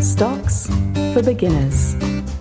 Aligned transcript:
Stocks 0.00 0.66
for 1.14 1.22
beginners. 1.22 1.94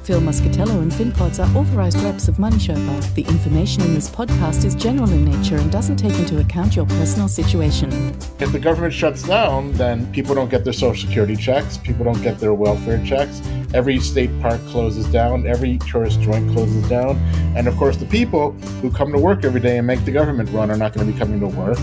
Phil 0.04 0.20
Muscatello 0.20 0.82
and 0.82 0.92
FinPods 0.92 1.40
are 1.40 1.58
authorized 1.58 1.98
reps 2.02 2.28
of 2.28 2.38
Money 2.38 2.58
Sherpa. 2.58 3.14
The 3.16 3.24
information 3.24 3.82
in 3.84 3.94
this 3.94 4.10
podcast 4.10 4.66
is 4.66 4.76
general 4.76 5.10
in 5.10 5.24
nature 5.24 5.56
and 5.56 5.72
doesn't 5.72 5.96
take 5.96 6.14
into 6.20 6.40
account 6.40 6.76
your 6.76 6.86
personal 6.86 7.28
situation. 7.30 7.92
If 8.40 8.52
the 8.52 8.60
government 8.60 8.94
shuts 8.94 9.24
down, 9.24 9.72
then 9.74 10.12
people 10.12 10.36
don't 10.36 10.50
get 10.50 10.64
their 10.66 10.74
social 10.74 11.08
security 11.08 11.36
checks, 11.36 11.78
people 11.78 12.04
don't 12.04 12.22
get 12.22 12.40
their 12.40 12.54
welfare 12.54 13.04
checks. 13.06 13.42
Every 13.74 14.00
state 14.00 14.30
park 14.42 14.60
closes 14.68 15.08
down, 15.08 15.48
every 15.48 15.80
tourist 15.90 16.20
joint 16.22 16.52
closes 16.52 16.88
down. 16.90 17.16
And 17.56 17.68
of 17.68 17.76
course, 17.78 17.98
the 17.98 18.06
people 18.06 18.52
who 18.82 18.92
come 18.92 19.12
to 19.14 19.18
work 19.18 19.46
every 19.46 19.62
day 19.62 19.78
and 19.78 19.88
make 19.88 20.04
the 20.04 20.12
government 20.12 20.50
run 20.52 20.70
are 20.70 20.78
not 20.78 20.94
going 20.94 21.08
to 21.08 21.12
be 21.14 21.18
coming 21.18 21.40
to 21.40 21.48
work, 21.48 21.80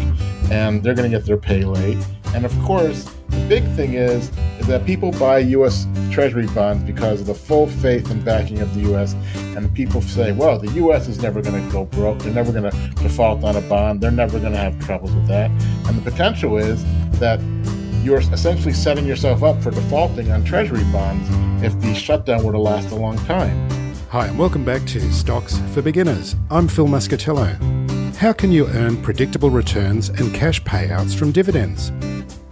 and 0.50 0.82
they're 0.82 0.94
going 0.94 1.10
to 1.10 1.16
get 1.16 1.26
their 1.26 1.38
pay 1.38 1.64
late. 1.64 1.98
And 2.34 2.44
of 2.44 2.56
course, 2.60 3.08
big 3.60 3.76
thing 3.76 3.92
is, 3.92 4.30
is 4.60 4.66
that 4.66 4.86
people 4.86 5.10
buy 5.10 5.36
U.S. 5.36 5.86
Treasury 6.10 6.46
bonds 6.54 6.82
because 6.84 7.20
of 7.20 7.26
the 7.26 7.34
full 7.34 7.66
faith 7.66 8.10
and 8.10 8.24
backing 8.24 8.60
of 8.60 8.74
the 8.74 8.80
U.S. 8.88 9.14
And 9.34 9.70
people 9.74 10.00
say, 10.00 10.32
well, 10.32 10.58
the 10.58 10.70
U.S. 10.72 11.06
is 11.06 11.20
never 11.20 11.42
going 11.42 11.62
to 11.62 11.70
go 11.70 11.84
broke. 11.84 12.20
They're 12.20 12.32
never 12.32 12.50
going 12.50 12.70
to 12.70 12.90
default 13.02 13.44
on 13.44 13.56
a 13.56 13.60
bond. 13.60 14.00
They're 14.00 14.10
never 14.10 14.40
going 14.40 14.52
to 14.52 14.58
have 14.58 14.82
troubles 14.86 15.14
with 15.14 15.26
that. 15.26 15.50
And 15.86 15.98
the 15.98 16.10
potential 16.10 16.56
is 16.56 16.82
that 17.18 17.40
you're 18.02 18.20
essentially 18.20 18.72
setting 18.72 19.04
yourself 19.04 19.42
up 19.42 19.62
for 19.62 19.70
defaulting 19.70 20.32
on 20.32 20.44
Treasury 20.44 20.84
bonds 20.84 21.28
if 21.62 21.78
the 21.82 21.94
shutdown 21.94 22.44
were 22.44 22.52
to 22.52 22.58
last 22.58 22.90
a 22.90 22.94
long 22.94 23.18
time. 23.26 23.68
Hi, 24.08 24.28
and 24.28 24.38
welcome 24.38 24.64
back 24.64 24.86
to 24.86 25.12
Stocks 25.12 25.58
for 25.74 25.82
Beginners. 25.82 26.36
I'm 26.50 26.68
Phil 26.68 26.86
Muscatello. 26.86 28.16
How 28.16 28.32
can 28.32 28.50
you 28.50 28.66
earn 28.68 29.02
predictable 29.02 29.50
returns 29.50 30.08
and 30.08 30.32
cash 30.32 30.62
payouts 30.62 31.14
from 31.14 31.32
dividends? 31.32 31.92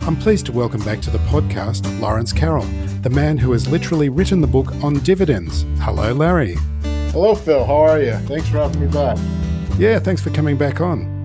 I'm 0.03 0.17
pleased 0.17 0.47
to 0.47 0.53
welcome 0.53 0.83
back 0.83 1.01
to 1.03 1.11
the 1.11 1.19
podcast 1.19 2.01
Lawrence 2.01 2.33
Carrel, 2.33 2.65
the 3.03 3.11
man 3.11 3.37
who 3.37 3.53
has 3.53 3.69
literally 3.69 4.09
written 4.09 4.41
the 4.41 4.47
book 4.47 4.73
on 4.83 4.95
dividends. 5.01 5.67
Hello, 5.79 6.13
Larry. 6.15 6.57
Hello, 7.13 7.35
Phil. 7.35 7.65
How 7.67 7.77
are 7.77 8.03
you? 8.03 8.15
Thanks 8.21 8.49
for 8.49 8.59
having 8.59 8.81
me 8.81 8.87
back. 8.89 9.19
Yeah, 9.79 9.99
thanks 9.99 10.23
for 10.23 10.31
coming 10.31 10.57
back 10.57 10.81
on. 10.81 11.21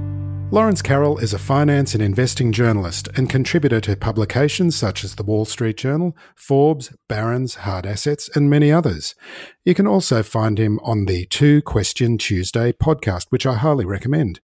Lawrence 0.51 0.81
Carrel 0.81 1.17
is 1.17 1.33
a 1.33 1.39
finance 1.39 1.95
and 1.95 2.03
investing 2.03 2.51
journalist 2.51 3.07
and 3.15 3.29
contributor 3.29 3.79
to 3.81 3.95
publications 3.95 4.75
such 4.75 5.03
as 5.03 5.15
the 5.15 5.23
Wall 5.23 5.45
Street 5.45 5.77
Journal, 5.77 6.15
Forbes, 6.35 6.93
Barron's, 7.07 7.55
Hard 7.55 7.85
Assets, 7.85 8.29
and 8.35 8.49
many 8.49 8.71
others. 8.71 9.15
You 9.63 9.73
can 9.73 9.87
also 9.87 10.21
find 10.21 10.59
him 10.59 10.79
on 10.83 11.05
the 11.05 11.25
Two 11.27 11.61
Question 11.61 12.17
Tuesday 12.17 12.73
podcast, 12.73 13.27
which 13.29 13.45
I 13.45 13.55
highly 13.55 13.85
recommend. 13.85 14.41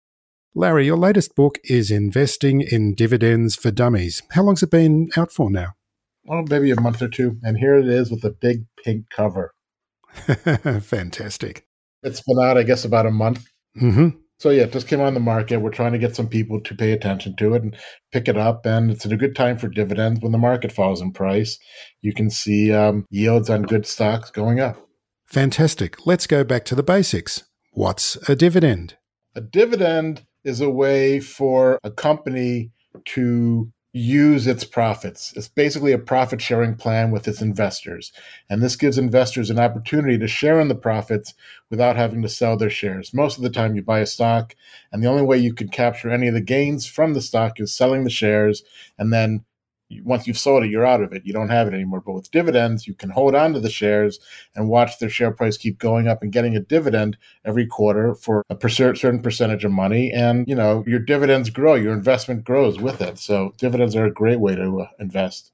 Larry, 0.58 0.86
your 0.86 0.96
latest 0.96 1.34
book 1.34 1.58
is 1.64 1.90
Investing 1.90 2.62
in 2.62 2.94
Dividends 2.94 3.54
for 3.56 3.70
Dummies. 3.70 4.22
How 4.30 4.42
long's 4.42 4.62
it 4.62 4.70
been 4.70 5.10
out 5.14 5.30
for 5.30 5.50
now? 5.50 5.74
Well, 6.24 6.44
maybe 6.48 6.70
a 6.70 6.80
month 6.80 7.02
or 7.02 7.08
two. 7.08 7.36
And 7.42 7.58
here 7.58 7.76
it 7.76 7.86
is 7.86 8.10
with 8.10 8.24
a 8.24 8.30
big 8.30 8.64
pink 8.82 9.10
cover. 9.10 9.52
Fantastic. 10.14 11.66
It's 12.02 12.22
been 12.22 12.38
out, 12.42 12.56
I 12.56 12.62
guess, 12.62 12.86
about 12.86 13.04
a 13.04 13.10
month. 13.10 13.46
Mm-hmm. 13.78 14.16
So, 14.38 14.48
yeah, 14.48 14.62
it 14.62 14.72
just 14.72 14.88
came 14.88 15.02
on 15.02 15.12
the 15.12 15.20
market. 15.20 15.58
We're 15.58 15.68
trying 15.68 15.92
to 15.92 15.98
get 15.98 16.16
some 16.16 16.26
people 16.26 16.62
to 16.62 16.74
pay 16.74 16.92
attention 16.92 17.36
to 17.36 17.52
it 17.52 17.62
and 17.62 17.76
pick 18.10 18.26
it 18.26 18.38
up. 18.38 18.64
And 18.64 18.90
it's 18.90 19.04
a 19.04 19.14
good 19.14 19.36
time 19.36 19.58
for 19.58 19.68
dividends 19.68 20.20
when 20.22 20.32
the 20.32 20.38
market 20.38 20.72
falls 20.72 21.02
in 21.02 21.12
price. 21.12 21.58
You 22.00 22.14
can 22.14 22.30
see 22.30 22.72
um, 22.72 23.04
yields 23.10 23.50
on 23.50 23.64
good 23.64 23.84
stocks 23.84 24.30
going 24.30 24.60
up. 24.60 24.82
Fantastic. 25.26 26.06
Let's 26.06 26.26
go 26.26 26.44
back 26.44 26.64
to 26.64 26.74
the 26.74 26.82
basics. 26.82 27.44
What's 27.72 28.16
a 28.26 28.34
dividend? 28.34 28.96
A 29.34 29.42
dividend 29.42 30.24
is 30.46 30.60
a 30.60 30.70
way 30.70 31.18
for 31.18 31.80
a 31.82 31.90
company 31.90 32.70
to 33.04 33.70
use 33.92 34.46
its 34.46 34.62
profits. 34.62 35.32
It's 35.36 35.48
basically 35.48 35.90
a 35.90 35.98
profit 35.98 36.40
sharing 36.40 36.76
plan 36.76 37.10
with 37.10 37.26
its 37.26 37.40
investors. 37.40 38.12
And 38.48 38.62
this 38.62 38.76
gives 38.76 38.96
investors 38.96 39.50
an 39.50 39.58
opportunity 39.58 40.18
to 40.18 40.28
share 40.28 40.60
in 40.60 40.68
the 40.68 40.74
profits 40.74 41.34
without 41.70 41.96
having 41.96 42.22
to 42.22 42.28
sell 42.28 42.56
their 42.56 42.70
shares. 42.70 43.12
Most 43.12 43.38
of 43.38 43.42
the 43.42 43.50
time, 43.50 43.74
you 43.74 43.82
buy 43.82 44.00
a 44.00 44.06
stock, 44.06 44.54
and 44.92 45.02
the 45.02 45.08
only 45.08 45.22
way 45.22 45.38
you 45.38 45.52
can 45.52 45.68
capture 45.68 46.10
any 46.10 46.28
of 46.28 46.34
the 46.34 46.40
gains 46.40 46.86
from 46.86 47.14
the 47.14 47.22
stock 47.22 47.58
is 47.58 47.74
selling 47.74 48.04
the 48.04 48.10
shares 48.10 48.62
and 48.98 49.12
then 49.12 49.44
once 50.02 50.26
you've 50.26 50.38
sold 50.38 50.64
it, 50.64 50.70
you're 50.70 50.86
out 50.86 51.02
of 51.02 51.12
it. 51.12 51.24
You 51.24 51.32
don't 51.32 51.48
have 51.48 51.68
it 51.68 51.74
anymore. 51.74 52.00
But 52.00 52.12
with 52.14 52.30
dividends, 52.30 52.86
you 52.86 52.94
can 52.94 53.10
hold 53.10 53.34
on 53.34 53.52
to 53.52 53.60
the 53.60 53.70
shares 53.70 54.18
and 54.54 54.68
watch 54.68 54.98
their 54.98 55.08
share 55.08 55.30
price 55.30 55.56
keep 55.56 55.78
going 55.78 56.08
up 56.08 56.22
and 56.22 56.32
getting 56.32 56.56
a 56.56 56.60
dividend 56.60 57.16
every 57.44 57.66
quarter 57.66 58.14
for 58.14 58.44
a 58.50 58.70
certain 58.70 59.22
percentage 59.22 59.64
of 59.64 59.72
money. 59.72 60.12
And, 60.12 60.46
you 60.48 60.54
know, 60.54 60.84
your 60.86 61.00
dividends 61.00 61.50
grow, 61.50 61.74
your 61.74 61.92
investment 61.92 62.44
grows 62.44 62.78
with 62.80 63.00
it. 63.00 63.18
So 63.18 63.54
dividends 63.58 63.94
are 63.96 64.06
a 64.06 64.12
great 64.12 64.40
way 64.40 64.56
to 64.56 64.82
uh, 64.82 64.88
invest. 64.98 65.52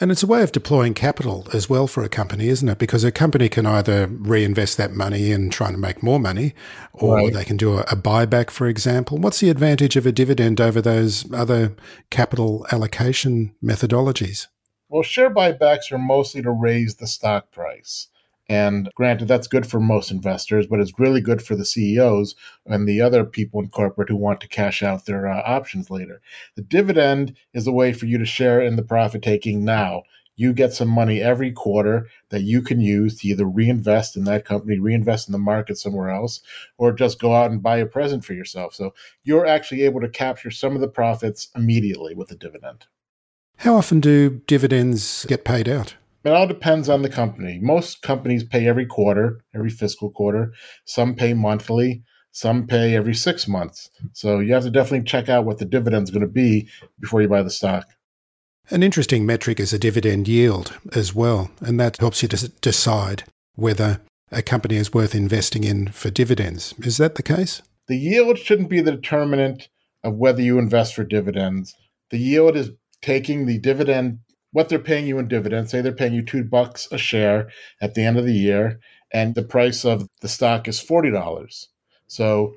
And 0.00 0.12
it's 0.12 0.22
a 0.22 0.28
way 0.28 0.42
of 0.42 0.52
deploying 0.52 0.94
capital 0.94 1.48
as 1.52 1.68
well 1.68 1.88
for 1.88 2.04
a 2.04 2.08
company, 2.08 2.48
isn't 2.48 2.68
it? 2.68 2.78
Because 2.78 3.02
a 3.02 3.10
company 3.10 3.48
can 3.48 3.66
either 3.66 4.06
reinvest 4.06 4.76
that 4.76 4.92
money 4.92 5.32
in 5.32 5.50
trying 5.50 5.72
to 5.72 5.78
make 5.78 6.04
more 6.04 6.20
money, 6.20 6.54
or 6.92 7.16
right. 7.16 7.32
they 7.32 7.44
can 7.44 7.56
do 7.56 7.78
a, 7.78 7.80
a, 7.80 7.96
buyback, 7.96 8.50
for 8.50 8.68
example. 8.68 9.18
What's 9.18 9.40
the 9.40 9.50
advantage 9.50 9.96
of 9.96 10.06
a 10.06 10.12
dividend 10.12 10.60
over 10.60 10.80
those 10.80 11.30
other 11.32 11.74
capital 12.10 12.64
allocation 12.70 13.54
methodologies? 13.62 14.46
Well, 14.88 15.02
share 15.02 15.30
buybacks 15.30 15.90
are 15.90 15.98
mostly 15.98 16.42
to 16.42 16.50
raise 16.50 16.96
the 16.96 17.08
stock 17.08 17.50
price. 17.50 18.06
And 18.48 18.90
granted, 18.94 19.28
that's 19.28 19.46
good 19.46 19.66
for 19.66 19.78
most 19.78 20.10
investors, 20.10 20.66
but 20.66 20.80
it's 20.80 20.98
really 20.98 21.20
good 21.20 21.42
for 21.42 21.54
the 21.54 21.66
CEOs 21.66 22.34
and 22.64 22.88
the 22.88 23.02
other 23.02 23.24
people 23.24 23.60
in 23.60 23.68
corporate 23.68 24.08
who 24.08 24.16
want 24.16 24.40
to 24.40 24.48
cash 24.48 24.82
out 24.82 25.04
their 25.04 25.28
uh, 25.28 25.42
options 25.44 25.90
later. 25.90 26.22
The 26.56 26.62
dividend 26.62 27.36
is 27.52 27.66
a 27.66 27.72
way 27.72 27.92
for 27.92 28.06
you 28.06 28.16
to 28.16 28.24
share 28.24 28.60
in 28.62 28.76
the 28.76 28.82
profit 28.82 29.22
taking 29.22 29.64
now. 29.64 30.02
You 30.36 30.52
get 30.52 30.72
some 30.72 30.88
money 30.88 31.20
every 31.20 31.50
quarter 31.50 32.06
that 32.30 32.42
you 32.42 32.62
can 32.62 32.80
use 32.80 33.18
to 33.18 33.28
either 33.28 33.44
reinvest 33.44 34.16
in 34.16 34.24
that 34.24 34.44
company, 34.44 34.78
reinvest 34.78 35.28
in 35.28 35.32
the 35.32 35.38
market 35.38 35.76
somewhere 35.76 36.10
else, 36.10 36.40
or 36.78 36.92
just 36.92 37.20
go 37.20 37.34
out 37.34 37.50
and 37.50 37.62
buy 37.62 37.78
a 37.78 37.86
present 37.86 38.24
for 38.24 38.34
yourself. 38.34 38.72
So 38.72 38.94
you're 39.24 39.46
actually 39.46 39.82
able 39.82 40.00
to 40.00 40.08
capture 40.08 40.52
some 40.52 40.74
of 40.74 40.80
the 40.80 40.88
profits 40.88 41.48
immediately 41.56 42.14
with 42.14 42.30
a 42.30 42.36
dividend. 42.36 42.86
How 43.58 43.74
often 43.74 43.98
do 43.98 44.40
dividends 44.46 45.26
get 45.28 45.44
paid 45.44 45.68
out? 45.68 45.96
It 46.28 46.34
all 46.34 46.46
depends 46.46 46.90
on 46.90 47.00
the 47.00 47.08
company. 47.08 47.58
Most 47.58 48.02
companies 48.02 48.44
pay 48.44 48.68
every 48.68 48.84
quarter, 48.84 49.40
every 49.54 49.70
fiscal 49.70 50.10
quarter. 50.10 50.52
Some 50.84 51.14
pay 51.14 51.32
monthly. 51.32 52.02
Some 52.32 52.66
pay 52.66 52.94
every 52.94 53.14
six 53.14 53.48
months. 53.48 53.88
So 54.12 54.38
you 54.40 54.52
have 54.52 54.64
to 54.64 54.70
definitely 54.70 55.06
check 55.06 55.30
out 55.30 55.46
what 55.46 55.56
the 55.56 55.64
dividend's 55.64 56.10
going 56.10 56.20
to 56.20 56.26
be 56.26 56.68
before 57.00 57.22
you 57.22 57.28
buy 57.28 57.42
the 57.42 57.48
stock. 57.48 57.88
An 58.68 58.82
interesting 58.82 59.24
metric 59.24 59.58
is 59.58 59.72
a 59.72 59.78
dividend 59.78 60.28
yield 60.28 60.74
as 60.92 61.14
well, 61.14 61.50
and 61.62 61.80
that 61.80 61.96
helps 61.96 62.20
you 62.20 62.28
to 62.28 62.48
decide 62.60 63.24
whether 63.54 64.02
a 64.30 64.42
company 64.42 64.76
is 64.76 64.92
worth 64.92 65.14
investing 65.14 65.64
in 65.64 65.88
for 65.88 66.10
dividends. 66.10 66.74
Is 66.80 66.98
that 66.98 67.14
the 67.14 67.22
case? 67.22 67.62
The 67.86 67.96
yield 67.96 68.38
shouldn't 68.38 68.68
be 68.68 68.82
the 68.82 68.92
determinant 68.92 69.70
of 70.04 70.16
whether 70.16 70.42
you 70.42 70.58
invest 70.58 70.94
for 70.94 71.04
dividends. 71.04 71.74
The 72.10 72.18
yield 72.18 72.54
is 72.54 72.72
taking 73.00 73.46
the 73.46 73.58
dividend 73.58 74.18
what 74.52 74.68
they're 74.68 74.78
paying 74.78 75.06
you 75.06 75.18
in 75.18 75.28
dividends. 75.28 75.70
Say 75.70 75.80
they're 75.80 75.92
paying 75.92 76.14
you 76.14 76.22
two 76.22 76.44
bucks 76.44 76.88
a 76.90 76.98
share 76.98 77.48
at 77.80 77.94
the 77.94 78.02
end 78.02 78.18
of 78.18 78.24
the 78.24 78.34
year, 78.34 78.80
and 79.12 79.34
the 79.34 79.42
price 79.42 79.84
of 79.84 80.08
the 80.20 80.28
stock 80.28 80.68
is 80.68 80.80
forty 80.80 81.10
dollars. 81.10 81.68
So 82.06 82.54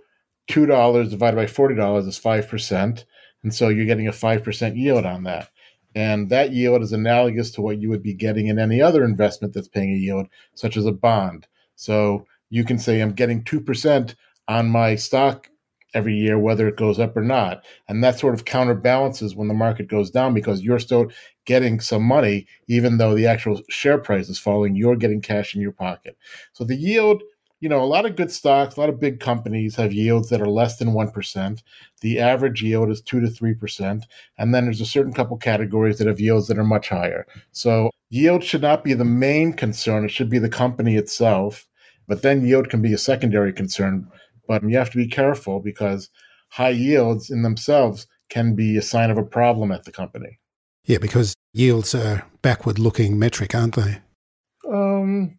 two 0.47 0.65
dollars 0.65 1.09
divided 1.09 1.37
by 1.37 1.47
forty 1.47 1.75
dollars 1.75 2.07
is 2.07 2.17
five 2.17 2.47
percent, 2.47 3.05
and 3.43 3.53
so 3.53 3.69
you're 3.69 3.85
getting 3.85 4.07
a 4.07 4.13
five 4.13 4.43
percent 4.43 4.77
yield 4.77 5.05
on 5.05 5.23
that. 5.23 5.49
And 5.93 6.29
that 6.29 6.53
yield 6.53 6.81
is 6.81 6.93
analogous 6.93 7.51
to 7.51 7.61
what 7.61 7.81
you 7.81 7.89
would 7.89 8.03
be 8.03 8.13
getting 8.13 8.47
in 8.47 8.57
any 8.59 8.81
other 8.81 9.03
investment 9.03 9.53
that's 9.53 9.67
paying 9.67 9.91
a 9.91 9.97
yield, 9.97 10.27
such 10.55 10.77
as 10.77 10.85
a 10.85 10.91
bond. 10.91 11.47
So 11.75 12.25
you 12.49 12.63
can 12.63 12.79
say, 12.79 13.01
I'm 13.01 13.13
getting 13.13 13.43
2% 13.43 14.15
on 14.47 14.69
my 14.69 14.95
stock 14.95 15.49
every 15.93 16.15
year, 16.15 16.39
whether 16.39 16.67
it 16.67 16.77
goes 16.77 16.99
up 16.99 17.15
or 17.17 17.21
not. 17.21 17.63
And 17.87 18.03
that 18.03 18.19
sort 18.19 18.33
of 18.33 18.45
counterbalances 18.45 19.35
when 19.35 19.47
the 19.47 19.53
market 19.53 19.87
goes 19.87 20.09
down 20.09 20.33
because 20.33 20.61
you're 20.61 20.79
still 20.79 21.11
getting 21.45 21.79
some 21.79 22.03
money, 22.03 22.47
even 22.67 22.97
though 22.97 23.15
the 23.15 23.27
actual 23.27 23.61
share 23.69 23.97
price 23.97 24.29
is 24.29 24.39
falling, 24.39 24.75
you're 24.75 24.95
getting 24.95 25.21
cash 25.21 25.55
in 25.55 25.61
your 25.61 25.71
pocket. 25.71 26.17
So 26.53 26.63
the 26.63 26.75
yield 26.75 27.23
you 27.61 27.69
know, 27.69 27.81
a 27.81 27.85
lot 27.85 28.07
of 28.07 28.15
good 28.15 28.31
stocks, 28.31 28.75
a 28.75 28.79
lot 28.79 28.89
of 28.89 28.99
big 28.99 29.19
companies 29.19 29.75
have 29.75 29.93
yields 29.93 30.29
that 30.29 30.41
are 30.41 30.49
less 30.49 30.77
than 30.77 30.89
1%. 30.89 31.61
The 32.01 32.19
average 32.19 32.63
yield 32.63 32.89
is 32.89 33.01
2 33.01 33.21
to 33.21 33.27
3%. 33.27 34.03
And 34.39 34.53
then 34.53 34.65
there's 34.65 34.81
a 34.81 34.85
certain 34.85 35.13
couple 35.13 35.37
categories 35.37 35.99
that 35.99 36.07
have 36.07 36.19
yields 36.19 36.47
that 36.47 36.57
are 36.57 36.63
much 36.63 36.89
higher. 36.89 37.27
So 37.51 37.91
yield 38.09 38.43
should 38.43 38.63
not 38.63 38.83
be 38.83 38.95
the 38.95 39.05
main 39.05 39.53
concern. 39.53 40.03
It 40.03 40.09
should 40.09 40.29
be 40.29 40.39
the 40.39 40.49
company 40.49 40.95
itself. 40.95 41.67
But 42.07 42.23
then 42.23 42.45
yield 42.45 42.69
can 42.69 42.81
be 42.81 42.93
a 42.93 42.97
secondary 42.97 43.53
concern. 43.53 44.11
But 44.51 44.69
you 44.69 44.77
have 44.77 44.89
to 44.91 44.97
be 44.97 45.07
careful 45.07 45.61
because 45.61 46.09
high 46.49 46.69
yields 46.69 47.29
in 47.29 47.41
themselves 47.41 48.05
can 48.29 48.53
be 48.53 48.75
a 48.75 48.81
sign 48.81 49.09
of 49.09 49.17
a 49.17 49.23
problem 49.23 49.71
at 49.71 49.85
the 49.85 49.93
company. 49.93 50.39
Yeah, 50.83 50.97
because 50.97 51.33
yields 51.53 51.95
are 51.95 52.25
backward 52.41 52.77
looking 52.77 53.17
metric, 53.17 53.55
aren't 53.55 53.75
they? 53.75 53.99
Um, 54.69 55.37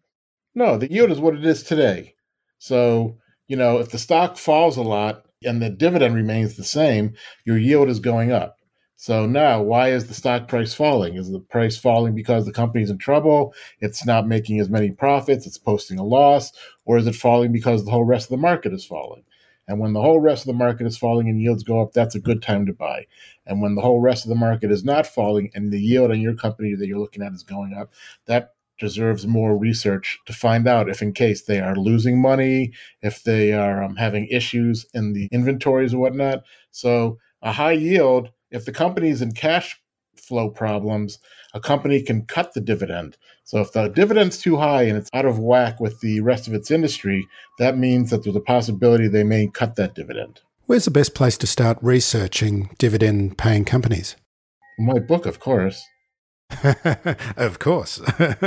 no, 0.55 0.79
the 0.79 0.91
yield 0.91 1.11
is 1.11 1.21
what 1.21 1.35
it 1.35 1.45
is 1.45 1.63
today. 1.63 2.15
So, 2.59 3.19
you 3.49 3.57
know, 3.57 3.81
if 3.81 3.91
the 3.91 3.99
stock 3.99 4.39
falls 4.39 4.79
a 4.79 4.83
lot 4.83 5.27
and 5.43 5.61
the 5.61 5.69
dividend 5.69 6.15
remains 6.15 6.57
the 6.57 6.65
same, 6.65 7.13
your 7.45 7.59
yield 7.59 7.91
is 7.91 8.01
going 8.01 8.33
up. 8.33 8.57
So 9.03 9.27
now, 9.27 9.61
why 9.61 9.89
is 9.89 10.07
the 10.07 10.15
stock 10.15 10.47
price 10.47 10.73
falling? 10.73 11.17
Is 11.17 11.29
the 11.29 11.41
price 11.41 11.77
falling 11.77 12.15
because 12.15 12.47
the 12.47 12.53
company's 12.53 12.89
in 12.89 12.99
trouble? 12.99 13.53
It's 13.81 14.07
not 14.07 14.29
making 14.29 14.61
as 14.61 14.69
many 14.69 14.93
profits, 14.93 15.45
it's 15.45 15.59
posting 15.59 15.99
a 15.99 16.05
loss, 16.05 16.53
or 16.85 16.99
is 16.99 17.09
it 17.09 17.17
falling 17.17 17.51
because 17.51 17.85
the 17.85 17.91
whole 17.91 18.05
rest 18.05 18.27
of 18.27 18.31
the 18.31 18.37
market 18.37 18.73
is 18.73 18.85
falling? 18.85 19.25
And 19.67 19.81
when 19.81 19.93
the 19.93 20.01
whole 20.01 20.21
rest 20.21 20.45
of 20.45 20.47
the 20.47 20.53
market 20.53 20.87
is 20.87 20.97
falling 20.97 21.29
and 21.29 21.43
yields 21.43 21.65
go 21.65 21.83
up, 21.83 21.93
that's 21.93 22.15
a 22.15 22.21
good 22.21 22.43
time 22.43 22.65
to 22.67 22.73
buy. 22.73 23.09
And 23.45 23.61
when 23.61 23.75
the 23.75 23.83
whole 23.83 23.99
rest 23.99 24.25
of 24.25 24.29
the 24.29 24.37
market 24.37 24.71
is 24.71 24.85
not 24.85 25.05
falling 25.05 25.51
and 25.53 25.73
the 25.73 25.81
yield 25.81 26.13
on 26.13 26.21
your 26.21 26.37
company 26.37 26.77
that 26.77 26.87
you're 26.87 27.01
looking 27.01 27.25
at 27.25 27.33
is 27.33 27.43
going 27.43 27.75
up, 27.75 27.93
that 28.27 28.55
deserves 28.79 29.27
more 29.27 29.59
research 29.59 30.21
to 30.27 30.33
find 30.33 30.69
out 30.69 30.89
if, 30.89 31.03
in 31.03 31.13
case 31.13 31.43
they 31.43 31.59
are 31.59 31.75
losing 31.75 32.23
money, 32.23 32.73
if 33.01 33.25
they 33.25 33.53
are 33.53 33.83
um, 33.83 33.97
having 33.97 34.29
issues 34.29 34.87
in 34.95 35.13
the 35.13 35.29
inventories 35.33 35.93
or 35.93 35.99
whatnot. 35.99 36.45
So, 36.71 37.19
a 37.45 37.51
high 37.51 37.73
yield, 37.73 38.31
if 38.53 38.65
the 38.65 38.73
company 38.73 39.09
is 39.09 39.23
in 39.23 39.33
cash 39.33 39.81
flow 40.17 40.51
problems, 40.51 41.19
a 41.55 41.61
company 41.61 42.03
can 42.03 42.25
cut 42.27 42.55
the 42.55 42.61
dividend. 42.61 43.17
So, 43.45 43.61
if 43.61 43.73
the 43.73 43.89
dividend's 43.89 44.39
too 44.39 44.57
high 44.57 44.83
and 44.83 44.97
it's 44.97 45.11
out 45.13 45.25
of 45.25 45.39
whack 45.39 45.81
with 45.81 46.01
the 46.01 46.21
rest 46.21 46.47
of 46.47 46.55
its 46.55 46.71
industry, 46.71 47.27
that 47.59 47.77
means 47.77 48.11
that 48.11 48.23
there's 48.23 48.37
a 48.37 48.41
possibility 48.41 49.09
they 49.09 49.25
may 49.25 49.49
cut 49.49 49.77
that 49.77 49.95
dividend. 49.95 50.41
Where's 50.67 50.85
the 50.85 50.91
best 50.91 51.15
place 51.15 51.37
to 51.39 51.47
start 51.47 51.79
researching 51.83 52.71
dividend 52.79 53.37
paying 53.37 53.65
companies? 53.65 54.17
My 54.79 55.01
book, 55.01 55.27
of 55.27 55.41
course. 55.41 55.85
of 57.37 57.59
course, 57.59 58.01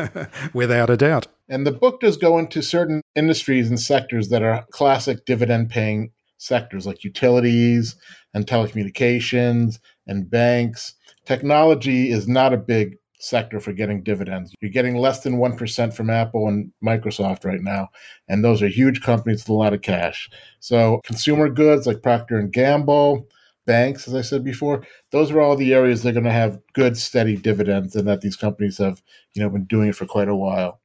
without 0.54 0.90
a 0.90 0.98
doubt. 0.98 1.28
And 1.50 1.66
the 1.66 1.72
book 1.72 2.02
does 2.02 2.18
go 2.18 2.38
into 2.38 2.62
certain 2.62 3.02
industries 3.16 3.68
and 3.68 3.80
sectors 3.80 4.30
that 4.30 4.44
are 4.44 4.66
classic 4.72 5.26
dividend 5.26 5.70
paying 5.72 6.12
sectors 6.38 6.86
like 6.86 7.04
utilities 7.04 7.96
and 8.34 8.46
telecommunications 8.46 9.80
and 10.08 10.30
banks. 10.30 10.94
Technology 11.26 12.12
is 12.12 12.28
not 12.28 12.54
a 12.54 12.58
big 12.58 12.98
sector 13.20 13.60
for 13.60 13.74
getting 13.74 14.04
dividends. 14.04 14.54
You're 14.62 14.72
getting 14.72 14.96
less 14.98 15.22
than 15.22 15.38
1% 15.38 15.94
from 15.94 16.10
Apple 16.10 16.48
and 16.48 16.72
Microsoft 16.84 17.46
right 17.46 17.62
now, 17.62 17.90
and 18.28 18.44
those 18.44 18.62
are 18.62 18.68
huge 18.68 19.02
companies 19.02 19.44
with 19.44 19.50
a 19.50 19.54
lot 19.54 19.74
of 19.74 19.82
cash. 19.82 20.30
So 20.60 21.02
consumer 21.04 21.50
goods 21.50 21.88
like 21.88 22.04
Procter 22.04 22.38
and 22.38 22.52
Gamble, 22.52 23.28
banks, 23.66 24.08
as 24.08 24.14
I 24.14 24.22
said 24.22 24.44
before, 24.44 24.86
those 25.12 25.32
are 25.32 25.42
all 25.42 25.56
the 25.56 25.74
areas 25.74 26.04
they're 26.04 26.14
going 26.14 26.26
to 26.26 26.32
have 26.32 26.60
good, 26.74 26.98
steady 26.98 27.36
dividends, 27.36 27.96
and 27.96 28.08
that 28.08 28.22
these 28.22 28.36
companies 28.36 28.78
have, 28.78 29.02
you 29.34 29.42
know, 29.42 29.50
been 29.50 29.66
doing 29.66 29.90
it 29.90 29.96
for 29.96 30.06
quite 30.06 30.28
a 30.28 30.36
while. 30.36 30.80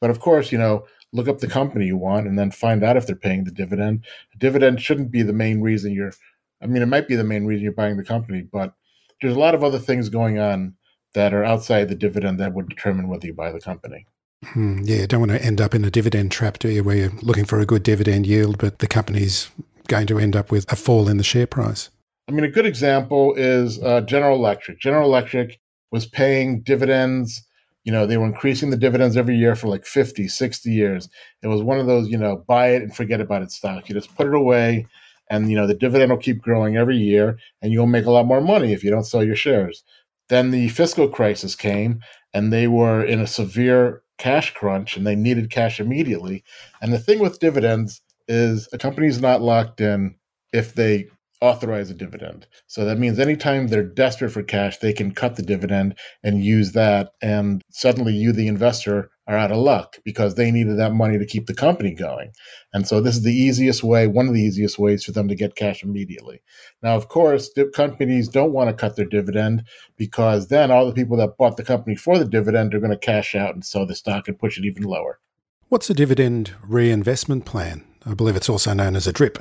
But 0.00 0.10
of 0.10 0.20
course, 0.20 0.52
you 0.52 0.58
know, 0.58 0.84
look 1.12 1.28
up 1.28 1.38
the 1.38 1.46
company 1.46 1.86
you 1.86 1.96
want 1.96 2.26
and 2.26 2.38
then 2.38 2.50
find 2.50 2.82
out 2.82 2.96
if 2.96 3.06
they're 3.06 3.16
paying 3.16 3.44
the 3.44 3.50
dividend. 3.50 4.04
A 4.34 4.38
dividend 4.38 4.80
shouldn't 4.80 5.10
be 5.10 5.22
the 5.22 5.32
main 5.32 5.60
reason 5.60 5.92
you're. 5.92 6.12
I 6.62 6.66
mean, 6.66 6.82
it 6.82 6.86
might 6.86 7.08
be 7.08 7.16
the 7.16 7.24
main 7.24 7.44
reason 7.44 7.64
you're 7.64 7.72
buying 7.72 7.96
the 7.96 8.04
company, 8.04 8.42
but 8.42 8.74
there's 9.20 9.34
a 9.34 9.38
lot 9.38 9.54
of 9.54 9.64
other 9.64 9.78
things 9.78 10.08
going 10.08 10.38
on 10.38 10.74
that 11.14 11.34
are 11.34 11.44
outside 11.44 11.88
the 11.88 11.94
dividend 11.94 12.40
that 12.40 12.54
would 12.54 12.68
determine 12.68 13.08
whether 13.08 13.26
you 13.26 13.34
buy 13.34 13.52
the 13.52 13.60
company. 13.60 14.06
Hmm, 14.44 14.80
yeah, 14.82 15.00
you 15.02 15.06
don't 15.06 15.20
want 15.20 15.32
to 15.32 15.44
end 15.44 15.60
up 15.60 15.74
in 15.74 15.84
a 15.84 15.90
dividend 15.90 16.32
trap, 16.32 16.58
do 16.58 16.68
you, 16.68 16.82
where 16.82 16.96
you're 16.96 17.12
looking 17.22 17.44
for 17.44 17.60
a 17.60 17.66
good 17.66 17.82
dividend 17.82 18.26
yield, 18.26 18.58
but 18.58 18.80
the 18.80 18.88
company's 18.88 19.50
going 19.88 20.06
to 20.08 20.18
end 20.18 20.34
up 20.34 20.50
with 20.50 20.70
a 20.72 20.76
fall 20.76 21.08
in 21.08 21.16
the 21.16 21.24
share 21.24 21.46
price. 21.46 21.90
I 22.28 22.32
mean, 22.32 22.44
a 22.44 22.50
good 22.50 22.66
example 22.66 23.34
is 23.34 23.82
uh, 23.82 24.00
General 24.02 24.36
Electric. 24.36 24.80
General 24.80 25.06
Electric 25.06 25.60
was 25.90 26.06
paying 26.06 26.62
dividends. 26.62 27.44
You 27.84 27.92
know, 27.92 28.06
they 28.06 28.16
were 28.16 28.26
increasing 28.26 28.70
the 28.70 28.76
dividends 28.76 29.16
every 29.16 29.36
year 29.36 29.54
for 29.54 29.68
like 29.68 29.84
50, 29.84 30.28
60 30.28 30.70
years. 30.70 31.08
It 31.42 31.48
was 31.48 31.62
one 31.62 31.78
of 31.78 31.86
those, 31.86 32.08
you 32.08 32.16
know, 32.16 32.44
buy 32.48 32.68
it 32.70 32.82
and 32.82 32.94
forget 32.94 33.20
about 33.20 33.42
it 33.42 33.50
stock. 33.50 33.88
You 33.88 33.94
just 33.94 34.14
put 34.16 34.26
it 34.26 34.34
away 34.34 34.86
and, 35.30 35.50
you 35.50 35.56
know, 35.56 35.66
the 35.66 35.74
dividend 35.74 36.10
will 36.10 36.18
keep 36.18 36.42
growing 36.42 36.76
every 36.76 36.96
year 36.96 37.38
and 37.60 37.72
you'll 37.72 37.86
make 37.86 38.06
a 38.06 38.10
lot 38.10 38.26
more 38.26 38.40
money 38.40 38.72
if 38.72 38.84
you 38.84 38.90
don't 38.90 39.04
sell 39.04 39.24
your 39.24 39.36
shares. 39.36 39.82
Then 40.28 40.50
the 40.50 40.68
fiscal 40.68 41.08
crisis 41.08 41.54
came 41.54 42.00
and 42.32 42.52
they 42.52 42.68
were 42.68 43.04
in 43.04 43.20
a 43.20 43.26
severe 43.26 44.02
cash 44.18 44.54
crunch 44.54 44.96
and 44.96 45.06
they 45.06 45.16
needed 45.16 45.50
cash 45.50 45.80
immediately. 45.80 46.44
And 46.80 46.92
the 46.92 46.98
thing 46.98 47.18
with 47.18 47.40
dividends 47.40 48.00
is 48.28 48.68
a 48.72 48.78
company's 48.78 49.20
not 49.20 49.42
locked 49.42 49.80
in 49.80 50.14
if 50.52 50.74
they 50.74 51.08
authorize 51.40 51.90
a 51.90 51.94
dividend. 51.94 52.46
So 52.68 52.84
that 52.84 52.98
means 52.98 53.18
anytime 53.18 53.66
they're 53.66 53.82
desperate 53.82 54.30
for 54.30 54.44
cash, 54.44 54.78
they 54.78 54.92
can 54.92 55.12
cut 55.12 55.34
the 55.34 55.42
dividend 55.42 55.98
and 56.22 56.44
use 56.44 56.72
that. 56.72 57.10
And 57.20 57.60
suddenly 57.70 58.14
you, 58.14 58.32
the 58.32 58.46
investor, 58.46 59.10
are 59.26 59.36
out 59.36 59.52
of 59.52 59.58
luck 59.58 59.98
because 60.04 60.34
they 60.34 60.50
needed 60.50 60.78
that 60.78 60.92
money 60.92 61.18
to 61.18 61.26
keep 61.26 61.46
the 61.46 61.54
company 61.54 61.94
going. 61.94 62.32
And 62.72 62.86
so 62.88 63.00
this 63.00 63.16
is 63.16 63.22
the 63.22 63.34
easiest 63.34 63.82
way, 63.82 64.06
one 64.06 64.26
of 64.26 64.34
the 64.34 64.42
easiest 64.42 64.78
ways 64.78 65.04
for 65.04 65.12
them 65.12 65.28
to 65.28 65.34
get 65.34 65.54
cash 65.54 65.82
immediately. 65.82 66.42
Now, 66.82 66.96
of 66.96 67.08
course, 67.08 67.50
companies 67.74 68.28
don't 68.28 68.52
want 68.52 68.68
to 68.68 68.74
cut 68.74 68.96
their 68.96 69.06
dividend 69.06 69.64
because 69.96 70.48
then 70.48 70.70
all 70.70 70.86
the 70.86 70.92
people 70.92 71.16
that 71.18 71.36
bought 71.36 71.56
the 71.56 71.64
company 71.64 71.94
for 71.94 72.18
the 72.18 72.24
dividend 72.24 72.74
are 72.74 72.80
going 72.80 72.90
to 72.90 72.98
cash 72.98 73.34
out 73.34 73.54
and 73.54 73.64
sell 73.64 73.86
the 73.86 73.94
stock 73.94 74.26
and 74.26 74.38
push 74.38 74.58
it 74.58 74.64
even 74.64 74.82
lower. 74.82 75.20
What's 75.68 75.88
a 75.88 75.94
dividend 75.94 76.52
reinvestment 76.66 77.44
plan? 77.44 77.84
I 78.04 78.14
believe 78.14 78.36
it's 78.36 78.48
also 78.48 78.74
known 78.74 78.96
as 78.96 79.06
a 79.06 79.12
DRIP. 79.12 79.38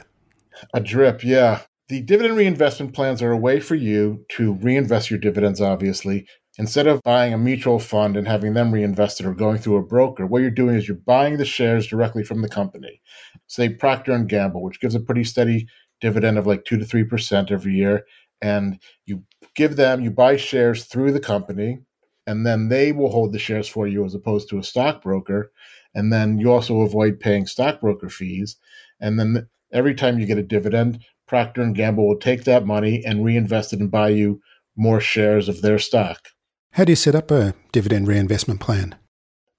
A 0.74 0.80
DRIP, 0.80 1.24
yeah. 1.24 1.62
The 1.89 2.01
dividend 2.01 2.38
reinvestment 2.38 2.94
plans 2.94 3.22
are 3.22 3.31
a 3.31 3.38
way 3.38 3.60
for 3.60 3.75
you 3.75 4.25
to 4.30 4.54
reinvest 4.54 5.10
your 5.10 5.19
dividends, 5.19 5.60
obviously. 5.60 6.25
Instead 6.57 6.86
of 6.86 7.01
buying 7.03 7.33
a 7.33 7.38
mutual 7.38 7.80
fund 7.80 8.18
and 8.18 8.27
having 8.27 8.53
them 8.53 8.74
reinvested 8.74 9.25
or 9.25 9.33
going 9.33 9.57
through 9.57 9.77
a 9.77 9.83
broker, 9.83 10.25
what 10.25 10.42
you're 10.42 10.51
doing 10.51 10.75
is 10.75 10.88
you're 10.88 10.98
buying 10.98 11.38
the 11.38 11.45
shares 11.45 11.88
directly 11.88 12.24
from 12.24 12.42
the 12.42 12.50
company. 12.50 13.01
Say 13.48 13.69
Procter 13.69 14.12
and 14.12 14.27
Gamble, 14.27 14.62
which 14.62 14.81
gives 14.81 14.95
a 14.95 15.00
pretty 15.00 15.24
steady 15.24 15.68
dividend 16.01 16.38
of 16.38 16.48
like 16.48 16.65
2 16.65 16.77
to 16.77 16.86
3% 16.86 17.51
every 17.51 17.74
year, 17.74 18.06
and 18.42 18.80
you 19.06 19.24
give 19.56 19.75
them 19.75 20.01
you 20.01 20.12
buy 20.12 20.36
shares 20.36 20.86
through 20.86 21.12
the 21.12 21.19
company 21.19 21.80
and 22.27 22.45
then 22.45 22.70
they 22.70 22.91
will 22.91 23.12
hold 23.12 23.34
the 23.34 23.39
shares 23.39 23.67
for 23.67 23.88
you 23.88 24.05
as 24.05 24.15
opposed 24.15 24.50
to 24.50 24.60
a 24.60 24.63
stockbroker 24.63 25.51
and 25.96 26.12
then 26.12 26.38
you 26.38 26.51
also 26.51 26.81
avoid 26.81 27.20
paying 27.20 27.46
stockbroker 27.46 28.10
fees 28.10 28.55
and 29.00 29.20
then 29.20 29.48
every 29.74 29.93
time 29.93 30.20
you 30.20 30.25
get 30.25 30.38
a 30.38 30.43
dividend 30.43 31.03
Procter 31.27 31.62
and 31.62 31.75
Gamble 31.75 32.08
will 32.08 32.17
take 32.17 32.43
that 32.43 32.65
money 32.65 33.03
and 33.05 33.24
reinvest 33.24 33.74
it 33.74 33.79
and 33.79 33.89
buy 33.89 34.10
you 34.10 34.41
more 34.75 35.00
shares 35.00 35.48
of 35.48 35.62
their 35.62 35.79
stock. 35.79 36.27
How 36.75 36.86
do 36.86 36.94
you 36.94 36.96
set 36.96 37.16
up 37.16 37.32
a 37.32 37.54
dividend 37.74 38.08
reinvestment 38.08 38.62
plan? 38.62 38.96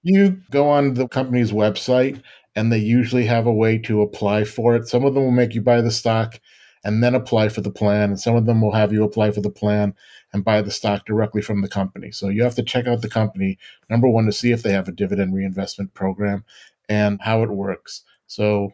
You 0.03 0.41
go 0.51 0.69
on 0.69 0.95
the 0.95 1.07
company's 1.09 1.53
website 1.53 2.23
and 2.57 2.73
they 2.73 2.79
usually 2.79 3.27
have 3.27 3.47
a 3.47 3.53
way 3.53 3.77
to 3.79 4.01
apply 4.01 4.45
for 4.45 4.75
it. 4.77 4.89
Some 4.89 5.05
of 5.05 5.13
them 5.13 5.25
will 5.25 5.31
make 5.31 5.55
you 5.55 5.61
buy 5.61 5.83
the 5.83 5.91
stock 5.91 6.41
and 6.85 7.03
then 7.03 7.15
apply 7.15 7.49
for 7.49 7.61
the 7.61 7.71
plan, 7.71 8.11
and 8.11 8.19
some 8.19 8.35
of 8.35 8.45
them 8.45 8.61
will 8.61 8.73
have 8.73 8.93
you 8.93 9.05
apply 9.05 9.31
for 9.31 9.41
the 9.41 9.51
plan 9.51 9.95
and 10.33 10.45
buy 10.45 10.61
the 10.61 10.71
stock 10.71 11.07
directly 11.07 11.41
from 11.41 11.61
the 11.61 11.69
company. 11.69 12.11
So 12.11 12.29
you 12.29 12.43
have 12.43 12.57
to 12.57 12.63
check 12.63 12.89
out 12.89 13.03
the 13.03 13.09
company, 13.09 13.57
number 13.89 14.09
one, 14.09 14.27
to 14.27 14.33
see 14.33 14.51
if 14.51 14.65
they 14.65 14.73
have 14.73 14.89
a 14.89 14.93
dividend 14.93 15.33
reinvestment 15.33 15.95
program 15.95 16.45
and 16.89 17.21
how 17.23 17.43
it 17.45 17.51
works. 17.51 18.03
So 18.27 18.73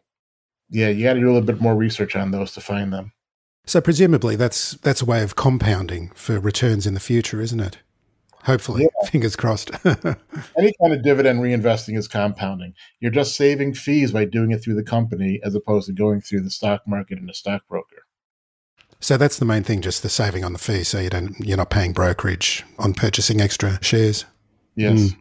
yeah, 0.70 0.88
you 0.88 1.04
got 1.04 1.14
to 1.14 1.20
do 1.20 1.26
a 1.26 1.32
little 1.32 1.42
bit 1.42 1.60
more 1.60 1.74
research 1.74 2.16
on 2.16 2.30
those 2.30 2.52
to 2.52 2.60
find 2.60 2.92
them. 2.92 3.12
So 3.66 3.80
presumably 3.80 4.36
that's 4.36 4.72
that's 4.76 5.02
a 5.02 5.06
way 5.06 5.22
of 5.22 5.36
compounding 5.36 6.10
for 6.14 6.40
returns 6.40 6.86
in 6.86 6.94
the 6.94 7.00
future, 7.00 7.42
isn't 7.42 7.60
it? 7.60 7.78
Hopefully, 8.48 8.84
yeah. 8.84 9.08
fingers 9.10 9.36
crossed. 9.36 9.70
Any 9.84 10.72
kind 10.80 10.94
of 10.94 11.02
dividend 11.02 11.40
reinvesting 11.42 11.98
is 11.98 12.08
compounding. 12.08 12.72
You're 12.98 13.10
just 13.10 13.36
saving 13.36 13.74
fees 13.74 14.10
by 14.10 14.24
doing 14.24 14.52
it 14.52 14.64
through 14.64 14.76
the 14.76 14.82
company 14.82 15.38
as 15.44 15.54
opposed 15.54 15.88
to 15.88 15.92
going 15.92 16.22
through 16.22 16.40
the 16.40 16.50
stock 16.50 16.80
market 16.86 17.18
and 17.18 17.28
a 17.28 17.34
stockbroker. 17.34 18.06
So 19.00 19.18
that's 19.18 19.38
the 19.38 19.44
main 19.44 19.64
thing, 19.64 19.82
just 19.82 20.02
the 20.02 20.08
saving 20.08 20.44
on 20.46 20.54
the 20.54 20.58
fee. 20.58 20.82
So 20.84 20.98
you 20.98 21.10
don't 21.10 21.38
you're 21.40 21.58
not 21.58 21.68
paying 21.68 21.92
brokerage 21.92 22.64
on 22.78 22.94
purchasing 22.94 23.38
extra 23.38 23.78
shares. 23.84 24.24
Yes. 24.74 24.98
Mm. 24.98 25.16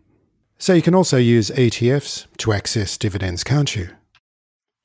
So 0.57 0.73
you 0.73 0.81
can 0.81 0.95
also 0.95 1.17
use 1.17 1.49
ETFs 1.49 2.27
to 2.37 2.53
access 2.53 2.97
dividends, 2.97 3.43
can't 3.43 3.75
you? 3.75 3.89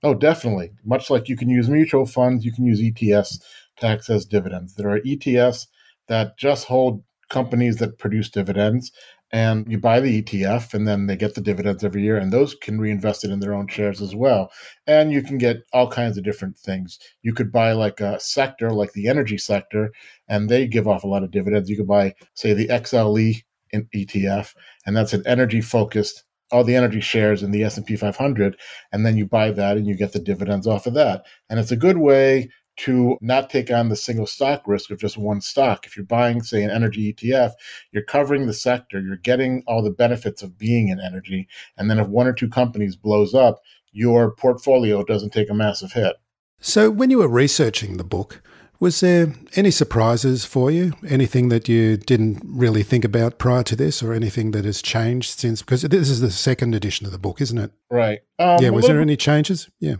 Oh, 0.02 0.14
definitely. 0.14 0.72
Much 0.84 1.10
like 1.10 1.28
you 1.28 1.36
can 1.36 1.48
use 1.48 1.68
mutual 1.68 2.06
funds, 2.06 2.44
you 2.44 2.52
can 2.52 2.64
use 2.64 2.80
ETFs 2.80 3.40
to 3.76 3.86
access 3.86 4.24
dividends. 4.24 4.74
There 4.74 4.90
are 4.90 4.98
ETFs 4.98 5.68
that 6.08 6.36
just 6.36 6.66
hold 6.66 7.04
companies 7.32 7.78
that 7.78 7.98
produce 7.98 8.30
dividends 8.30 8.92
and 9.32 9.66
you 9.66 9.78
buy 9.78 9.98
the 9.98 10.22
ETF 10.22 10.74
and 10.74 10.86
then 10.86 11.06
they 11.06 11.16
get 11.16 11.34
the 11.34 11.40
dividends 11.40 11.82
every 11.82 12.02
year 12.02 12.18
and 12.18 12.30
those 12.30 12.54
can 12.54 12.78
reinvest 12.78 13.24
it 13.24 13.30
in 13.30 13.40
their 13.40 13.54
own 13.54 13.66
shares 13.66 14.02
as 14.02 14.14
well. 14.14 14.52
And 14.86 15.10
you 15.10 15.22
can 15.22 15.38
get 15.38 15.62
all 15.72 15.90
kinds 15.90 16.18
of 16.18 16.24
different 16.24 16.58
things. 16.58 16.98
You 17.22 17.32
could 17.32 17.50
buy 17.50 17.72
like 17.72 18.00
a 18.00 18.20
sector 18.20 18.70
like 18.70 18.92
the 18.92 19.08
energy 19.08 19.38
sector 19.38 19.90
and 20.28 20.48
they 20.48 20.66
give 20.66 20.86
off 20.86 21.02
a 21.02 21.08
lot 21.08 21.24
of 21.24 21.30
dividends. 21.30 21.70
You 21.70 21.78
could 21.78 21.88
buy 21.88 22.14
say 22.34 22.52
the 22.52 22.68
XLE 22.68 23.42
in 23.70 23.88
ETF 23.94 24.54
and 24.84 24.94
that's 24.94 25.14
an 25.14 25.22
energy 25.26 25.62
focused 25.62 26.24
all 26.50 26.62
the 26.62 26.76
energy 26.76 27.00
shares 27.00 27.42
in 27.42 27.50
the 27.50 27.64
S&P 27.64 27.96
500 27.96 28.60
and 28.92 29.06
then 29.06 29.16
you 29.16 29.24
buy 29.24 29.50
that 29.50 29.78
and 29.78 29.86
you 29.86 29.96
get 29.96 30.12
the 30.12 30.18
dividends 30.18 30.66
off 30.66 30.86
of 30.86 30.92
that. 30.92 31.24
And 31.48 31.58
it's 31.58 31.72
a 31.72 31.76
good 31.76 31.96
way 31.96 32.50
to 32.78 33.16
not 33.20 33.50
take 33.50 33.70
on 33.70 33.88
the 33.88 33.96
single 33.96 34.26
stock 34.26 34.62
risk 34.66 34.90
of 34.90 34.98
just 34.98 35.18
one 35.18 35.40
stock. 35.40 35.86
If 35.86 35.96
you're 35.96 36.06
buying, 36.06 36.42
say, 36.42 36.62
an 36.62 36.70
energy 36.70 37.12
ETF, 37.12 37.52
you're 37.92 38.02
covering 38.02 38.46
the 38.46 38.54
sector, 38.54 39.00
you're 39.00 39.16
getting 39.16 39.62
all 39.66 39.82
the 39.82 39.90
benefits 39.90 40.42
of 40.42 40.58
being 40.58 40.88
in 40.88 41.00
energy. 41.00 41.48
And 41.76 41.90
then 41.90 41.98
if 41.98 42.08
one 42.08 42.26
or 42.26 42.32
two 42.32 42.48
companies 42.48 42.96
blows 42.96 43.34
up, 43.34 43.60
your 43.92 44.34
portfolio 44.34 45.04
doesn't 45.04 45.32
take 45.32 45.50
a 45.50 45.54
massive 45.54 45.92
hit. 45.92 46.16
So 46.60 46.90
when 46.90 47.10
you 47.10 47.18
were 47.18 47.28
researching 47.28 47.96
the 47.96 48.04
book, 48.04 48.42
was 48.80 49.00
there 49.00 49.34
any 49.54 49.70
surprises 49.70 50.44
for 50.44 50.70
you? 50.70 50.94
Anything 51.06 51.50
that 51.50 51.68
you 51.68 51.96
didn't 51.96 52.40
really 52.44 52.82
think 52.82 53.04
about 53.04 53.38
prior 53.38 53.62
to 53.64 53.76
this, 53.76 54.02
or 54.02 54.12
anything 54.12 54.52
that 54.52 54.64
has 54.64 54.82
changed 54.82 55.38
since? 55.38 55.60
Because 55.60 55.82
this 55.82 56.08
is 56.08 56.20
the 56.20 56.32
second 56.32 56.74
edition 56.74 57.06
of 57.06 57.12
the 57.12 57.18
book, 57.18 57.40
isn't 57.40 57.58
it? 57.58 57.70
Right. 57.90 58.20
Um, 58.40 58.60
yeah. 58.60 58.70
Was 58.70 58.86
there 58.86 59.00
any 59.00 59.16
changes? 59.16 59.68
Yeah 59.78 59.96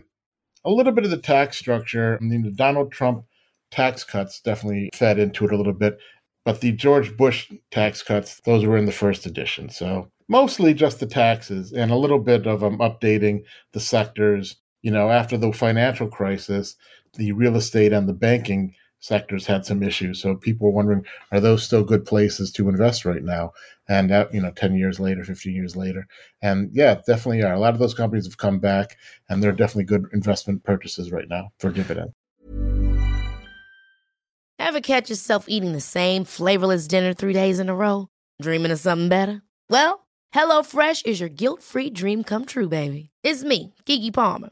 a 0.65 0.71
little 0.71 0.93
bit 0.93 1.05
of 1.05 1.11
the 1.11 1.17
tax 1.17 1.57
structure. 1.57 2.17
I 2.19 2.23
mean, 2.23 2.43
the 2.43 2.51
Donald 2.51 2.91
Trump 2.91 3.25
tax 3.71 4.03
cuts 4.03 4.39
definitely 4.39 4.89
fed 4.93 5.19
into 5.19 5.45
it 5.45 5.51
a 5.51 5.57
little 5.57 5.73
bit, 5.73 5.97
but 6.45 6.61
the 6.61 6.71
George 6.71 7.15
Bush 7.17 7.51
tax 7.71 8.03
cuts, 8.03 8.39
those 8.45 8.65
were 8.65 8.77
in 8.77 8.85
the 8.85 8.91
first 8.91 9.25
edition. 9.25 9.69
So 9.69 10.09
mostly 10.27 10.73
just 10.73 10.99
the 10.99 11.05
taxes 11.05 11.73
and 11.73 11.91
a 11.91 11.97
little 11.97 12.19
bit 12.19 12.45
of 12.47 12.63
um, 12.63 12.77
updating 12.79 13.43
the 13.73 13.79
sectors. 13.79 14.57
You 14.81 14.91
know, 14.91 15.09
after 15.09 15.37
the 15.37 15.53
financial 15.53 16.07
crisis, 16.07 16.75
the 17.15 17.31
real 17.31 17.55
estate 17.55 17.93
and 17.93 18.07
the 18.07 18.13
banking 18.13 18.73
sectors 19.03 19.45
had 19.45 19.65
some 19.65 19.83
issues. 19.83 20.21
So 20.21 20.33
people 20.33 20.67
were 20.67 20.73
wondering, 20.73 21.05
are 21.33 21.41
those 21.41 21.61
still 21.61 21.83
good 21.83 22.05
places 22.05 22.53
to 22.53 22.69
invest 22.69 23.03
right 23.03 23.21
now? 23.21 23.51
And 23.89 24.11
uh, 24.13 24.27
you 24.31 24.41
know, 24.41 24.51
ten 24.51 24.75
years 24.75 24.97
later, 24.97 25.25
fifteen 25.25 25.55
years 25.55 25.75
later, 25.75 26.07
and 26.41 26.69
yeah, 26.71 27.01
definitely 27.05 27.43
are. 27.43 27.53
A 27.53 27.59
lot 27.59 27.73
of 27.73 27.79
those 27.79 27.93
companies 27.93 28.25
have 28.25 28.37
come 28.37 28.59
back, 28.59 28.97
and 29.27 29.43
they're 29.43 29.51
definitely 29.51 29.83
good 29.83 30.05
investment 30.13 30.63
purchases 30.63 31.11
right 31.11 31.27
now 31.27 31.51
for 31.59 31.69
dividend. 31.69 32.13
Ever 34.57 34.79
catch 34.79 35.09
yourself 35.09 35.45
eating 35.49 35.73
the 35.73 35.81
same 35.81 36.23
flavorless 36.23 36.87
dinner 36.87 37.13
three 37.13 37.33
days 37.33 37.59
in 37.59 37.67
a 37.67 37.75
row, 37.75 38.07
dreaming 38.41 38.71
of 38.71 38.79
something 38.79 39.09
better? 39.09 39.41
Well, 39.69 40.07
HelloFresh 40.33 41.05
is 41.05 41.19
your 41.19 41.29
guilt-free 41.29 41.89
dream 41.89 42.23
come 42.23 42.45
true, 42.45 42.69
baby. 42.69 43.09
It's 43.23 43.43
me, 43.43 43.73
Keke 43.85 44.13
Palmer. 44.13 44.51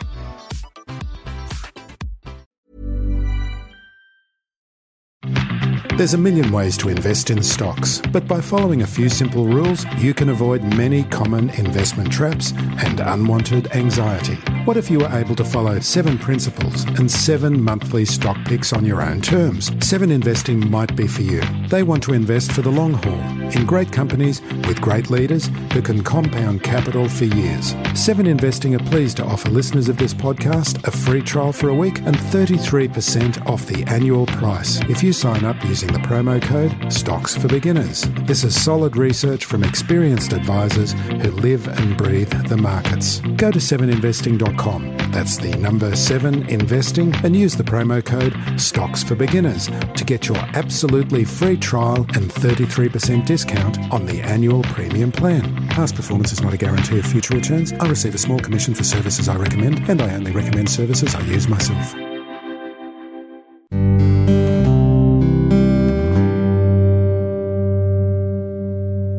There's 6.01 6.15
a 6.15 6.17
million 6.17 6.51
ways 6.51 6.77
to 6.77 6.89
invest 6.89 7.29
in 7.29 7.43
stocks, 7.43 8.01
but 8.11 8.27
by 8.27 8.41
following 8.41 8.81
a 8.81 8.87
few 8.87 9.07
simple 9.07 9.45
rules, 9.45 9.85
you 9.99 10.15
can 10.15 10.29
avoid 10.29 10.63
many 10.63 11.03
common 11.03 11.51
investment 11.51 12.11
traps 12.11 12.53
and 12.83 12.99
unwanted 12.99 13.71
anxiety. 13.75 14.33
What 14.65 14.77
if 14.77 14.89
you 14.89 14.97
were 14.97 15.15
able 15.15 15.35
to 15.35 15.43
follow 15.43 15.79
seven 15.79 16.17
principles 16.17 16.85
and 16.85 17.09
seven 17.09 17.61
monthly 17.61 18.05
stock 18.05 18.37
picks 18.45 18.73
on 18.73 18.83
your 18.83 19.03
own 19.03 19.21
terms? 19.21 19.71
Seven 19.87 20.09
Investing 20.09 20.71
might 20.71 20.95
be 20.95 21.05
for 21.05 21.21
you. 21.21 21.41
They 21.67 21.83
want 21.83 22.01
to 22.03 22.13
invest 22.13 22.51
for 22.51 22.63
the 22.63 22.71
long 22.71 22.93
haul 22.93 23.41
in 23.55 23.65
great 23.65 23.91
companies 23.91 24.41
with 24.67 24.81
great 24.81 25.11
leaders 25.11 25.51
who 25.73 25.83
can 25.83 26.03
compound 26.03 26.63
capital 26.63 27.09
for 27.09 27.25
years. 27.25 27.75
Seven 27.93 28.25
Investing 28.25 28.73
are 28.73 28.89
pleased 28.89 29.17
to 29.17 29.25
offer 29.25 29.49
listeners 29.49 29.87
of 29.87 29.97
this 29.97 30.15
podcast 30.15 30.83
a 30.87 30.91
free 30.91 31.21
trial 31.21 31.53
for 31.53 31.69
a 31.69 31.75
week 31.75 31.99
and 31.99 32.15
33% 32.15 33.45
off 33.47 33.65
the 33.67 33.83
annual 33.83 34.25
price 34.25 34.79
if 34.89 35.03
you 35.03 35.13
sign 35.13 35.43
up 35.45 35.63
using 35.91 36.01
the 36.01 36.07
promo 36.07 36.41
code 36.41 36.91
Stocks 36.91 37.35
for 37.35 37.47
Beginners. 37.47 38.07
This 38.25 38.43
is 38.43 38.61
solid 38.61 38.97
research 38.97 39.45
from 39.45 39.63
experienced 39.63 40.33
advisors 40.33 40.93
who 40.93 41.31
live 41.31 41.67
and 41.67 41.97
breathe 41.97 42.31
the 42.47 42.57
markets. 42.57 43.19
Go 43.37 43.51
to 43.51 43.59
7investing.com. 43.59 44.97
That's 45.11 45.37
the 45.37 45.55
number 45.57 45.95
7 45.95 46.47
investing 46.49 47.13
and 47.23 47.35
use 47.35 47.55
the 47.55 47.63
promo 47.63 48.03
code 48.03 48.35
Stocks 48.59 49.03
for 49.03 49.15
Beginners 49.15 49.67
to 49.95 50.03
get 50.05 50.27
your 50.27 50.37
absolutely 50.37 51.23
free 51.23 51.57
trial 51.57 52.05
and 52.15 52.31
33% 52.31 53.25
discount 53.25 53.77
on 53.91 54.05
the 54.05 54.21
annual 54.21 54.63
premium 54.63 55.11
plan. 55.11 55.67
Past 55.69 55.95
performance 55.95 56.31
is 56.31 56.41
not 56.41 56.53
a 56.53 56.57
guarantee 56.57 56.99
of 56.99 57.05
future 57.05 57.35
returns. 57.35 57.73
I 57.73 57.87
receive 57.87 58.15
a 58.15 58.19
small 58.19 58.39
commission 58.39 58.73
for 58.73 58.83
services 58.83 59.27
I 59.27 59.35
recommend, 59.35 59.89
and 59.89 60.01
I 60.01 60.13
only 60.13 60.31
recommend 60.31 60.69
services 60.69 61.15
I 61.15 61.21
use 61.21 61.47
myself. 61.47 62.10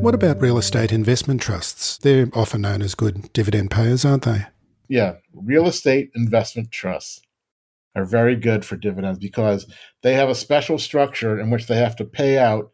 What 0.02 0.16
about 0.16 0.40
real 0.40 0.58
estate 0.58 0.90
investment 0.90 1.40
trusts? 1.40 1.96
They're 1.96 2.28
often 2.34 2.62
known 2.62 2.82
as 2.82 2.96
good 2.96 3.32
dividend 3.32 3.70
payers, 3.70 4.04
aren't 4.04 4.24
they? 4.24 4.46
Yeah, 4.88 5.18
real 5.32 5.68
estate 5.68 6.10
investment 6.16 6.72
trusts 6.72 7.22
are 7.94 8.04
very 8.04 8.34
good 8.34 8.64
for 8.64 8.74
dividends 8.74 9.20
because 9.20 9.64
they 10.02 10.14
have 10.14 10.28
a 10.28 10.34
special 10.34 10.76
structure 10.76 11.38
in 11.38 11.50
which 11.50 11.68
they 11.68 11.76
have 11.76 11.94
to 11.94 12.04
pay 12.04 12.36
out 12.36 12.72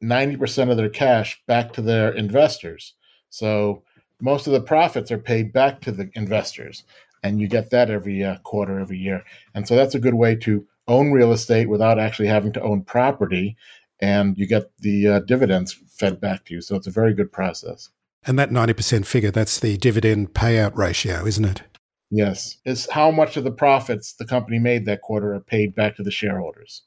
90% 0.00 0.70
of 0.70 0.76
their 0.76 0.88
cash 0.88 1.42
back 1.48 1.72
to 1.72 1.82
their 1.82 2.12
investors. 2.12 2.94
So 3.30 3.82
most 4.20 4.46
of 4.46 4.52
the 4.52 4.62
profits 4.62 5.10
are 5.10 5.18
paid 5.18 5.52
back 5.52 5.80
to 5.80 5.90
the 5.90 6.08
investors, 6.14 6.84
and 7.24 7.40
you 7.40 7.48
get 7.48 7.70
that 7.70 7.90
every 7.90 8.22
uh, 8.22 8.36
quarter, 8.44 8.78
every 8.78 8.98
year. 8.98 9.24
And 9.56 9.66
so 9.66 9.74
that's 9.74 9.96
a 9.96 10.00
good 10.00 10.14
way 10.14 10.36
to 10.36 10.64
own 10.86 11.10
real 11.10 11.32
estate 11.32 11.68
without 11.68 11.98
actually 11.98 12.28
having 12.28 12.52
to 12.52 12.62
own 12.62 12.84
property 12.84 13.56
and 14.00 14.36
you 14.38 14.46
get 14.46 14.70
the 14.78 15.08
uh, 15.08 15.20
dividends 15.20 15.72
fed 15.72 16.20
back 16.20 16.44
to 16.46 16.54
you. 16.54 16.60
So 16.60 16.76
it's 16.76 16.86
a 16.86 16.92
very 16.92 17.14
good 17.14 17.30
process. 17.30 17.90
And 18.26 18.38
that 18.38 18.50
90% 18.50 19.06
figure, 19.06 19.30
that's 19.30 19.60
the 19.60 19.76
dividend 19.76 20.34
payout 20.34 20.76
ratio, 20.76 21.26
isn't 21.26 21.44
it? 21.44 21.62
Yes. 22.10 22.58
It's 22.64 22.90
how 22.90 23.10
much 23.10 23.36
of 23.36 23.44
the 23.44 23.50
profits 23.50 24.12
the 24.14 24.26
company 24.26 24.58
made 24.58 24.84
that 24.86 25.02
quarter 25.02 25.34
are 25.34 25.40
paid 25.40 25.74
back 25.74 25.96
to 25.96 26.02
the 26.02 26.10
shareholders. 26.10 26.82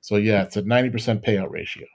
So, 0.00 0.16
yeah, 0.16 0.42
it's 0.42 0.56
a 0.56 0.62
90% 0.62 1.24
payout 1.24 1.50
ratio. 1.50 1.86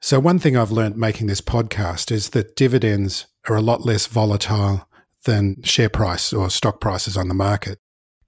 So, 0.00 0.18
one 0.18 0.38
thing 0.38 0.56
I've 0.56 0.72
learned 0.72 0.96
making 0.96 1.28
this 1.28 1.40
podcast 1.40 2.10
is 2.10 2.30
that 2.30 2.56
dividends 2.56 3.26
are 3.48 3.56
a 3.56 3.62
lot 3.62 3.86
less 3.86 4.06
volatile 4.06 4.88
than 5.24 5.62
share 5.62 5.88
price 5.88 6.32
or 6.32 6.50
stock 6.50 6.80
prices 6.80 7.16
on 7.16 7.28
the 7.28 7.34
market. 7.34 7.78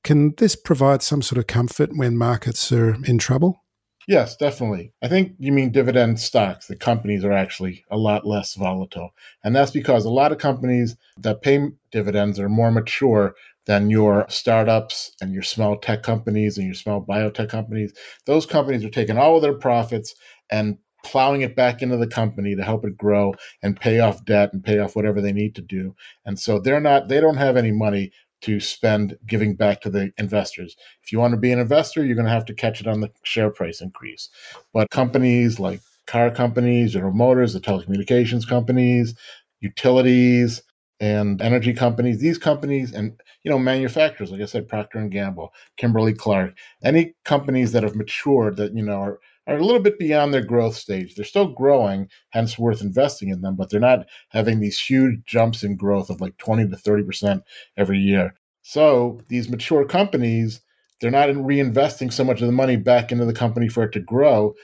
Can 0.05 0.35
this 0.37 0.55
provide 0.55 1.03
some 1.03 1.21
sort 1.21 1.39
of 1.39 1.47
comfort 1.47 1.91
when 1.95 2.17
markets 2.17 2.71
are 2.71 2.95
in 3.05 3.19
trouble? 3.19 3.64
Yes, 4.07 4.37
definitely. 4.37 4.93
I 5.03 5.09
think 5.09 5.33
you 5.39 5.51
mean 5.53 5.71
dividend 5.71 6.21
stocks. 6.21 6.67
The 6.67 6.77
companies 6.77 7.25
are 7.25 7.33
actually 7.33 7.85
a 7.91 7.97
lot 7.97 8.27
less 8.27 8.55
volatile. 8.55 9.11
And 9.43 9.57
that's 9.57 9.71
because 9.71 10.05
a 10.05 10.11
lot 10.11 10.33
of 10.33 10.39
companies 10.39 10.97
that 11.19 11.43
pay 11.43 11.69
dividends 11.91 12.39
are 12.39 12.49
more 12.49 12.71
mature 12.71 13.35
than 13.67 13.89
your 13.89 14.27
startups 14.29 15.13
and 15.23 15.33
your 15.33 15.43
small 15.43 15.79
tech 15.79 16.03
companies 16.03 16.59
and 16.59 16.67
your 16.67 16.75
small 16.75 17.03
biotech 17.05 17.49
companies. 17.49 17.95
Those 18.27 18.45
companies 18.45 18.85
are 18.85 18.91
taking 18.91 19.17
all 19.17 19.37
of 19.37 19.43
their 19.43 19.55
profits 19.55 20.15
and 20.51 20.77
plowing 21.03 21.43
it 21.43 21.55
back 21.57 21.83
into 21.83 21.97
the 21.97 22.07
company 22.07 22.57
to 22.57 22.63
help 22.63 22.85
it 22.85 22.97
grow 22.97 23.35
and 23.63 23.79
pay 23.79 24.01
off 24.01 24.25
debt 24.25 24.53
and 24.53 24.65
pay 24.65 24.79
off 24.79 24.97
whatever 24.97 25.21
they 25.21 25.33
need 25.33 25.55
to 25.55 25.63
do. 25.63 25.95
And 26.27 26.39
so 26.39 26.59
they're 26.59 26.81
not 26.81 27.09
they 27.09 27.21
don't 27.21 27.37
have 27.37 27.57
any 27.57 27.73
money 27.73 28.13
to 28.45 28.61
spend 28.61 29.17
giving 29.27 29.57
back 29.57 29.81
to 29.81 29.91
the 29.91 30.13
investors. 30.19 30.77
If 31.03 31.13
you 31.13 31.19
want 31.19 31.33
to 31.33 31.41
be 31.41 31.51
an 31.51 31.59
investor, 31.59 32.05
you're 32.05 32.15
going 32.15 32.27
to 32.27 32.33
have 32.33 32.45
to 32.47 32.55
catch 32.55 32.81
it 32.81 32.87
on 32.87 33.01
the 33.01 33.11
share 33.23 33.51
price 33.51 33.81
increase. 33.81 34.29
But 34.75 34.91
companies 34.91 35.59
like 35.59 35.81
car 36.07 36.31
companies, 36.31 36.93
General 36.93 37.15
Motors, 37.15 37.55
the 37.55 37.61
telecommunications 37.61 38.47
companies, 38.47 39.15
utilities, 39.61 40.63
and 41.01 41.41
energy 41.41 41.73
companies, 41.73 42.21
these 42.21 42.39
companies 42.39 42.93
and 42.93 43.19
you 43.43 43.51
know 43.51 43.59
manufacturers, 43.59 44.31
like 44.31 44.43
I 44.43 44.47
said, 44.47 44.69
Procter 44.69 44.99
and 44.99 45.11
Gamble, 45.11 45.53
Kimberly 45.79 46.13
Clark, 46.13 46.55
any 46.83 47.15
companies 47.25 47.73
that 47.73 47.83
have 47.83 47.97
matured 47.97 48.57
that 48.57 48.75
you 48.75 48.83
know 48.83 49.01
are 49.01 49.21
are 49.47 49.57
a 49.57 49.65
little 49.65 49.83
bit 49.83 49.99
beyond 49.99 50.33
their 50.33 50.45
growth 50.45 50.77
stage. 50.77 51.15
They're 51.15 51.25
still 51.25 51.49
growing, 51.53 52.09
hence 52.31 52.59
worth 52.59 52.81
investing 52.81 53.29
in 53.29 53.43
them, 53.43 53.57
but 53.57 53.71
they're 53.71 53.81
not 53.81 54.07
having 54.31 54.61
these 54.61 54.81
huge 54.81 55.25
jumps 55.27 55.63
in 55.63 55.77
growth 55.77 56.11
of 56.11 56.21
like 56.21 56.37
20 56.39 56.69
to 56.69 56.77
30% 56.77 57.43
every 57.77 57.99
year. 57.99 58.35
So 58.63 59.21
these 59.29 59.49
mature 59.51 59.85
companies, 59.85 60.61
they're 61.01 61.11
not 61.11 61.29
reinvesting 61.29 62.13
so 62.13 62.25
much 62.25 62.41
of 62.41 62.47
the 62.47 62.53
money 62.53 62.77
back 62.77 63.13
into 63.13 63.27
the 63.27 63.35
company 63.35 63.69
for 63.69 63.85
it 63.85 63.93
to 63.93 64.01
grow. 64.01 64.55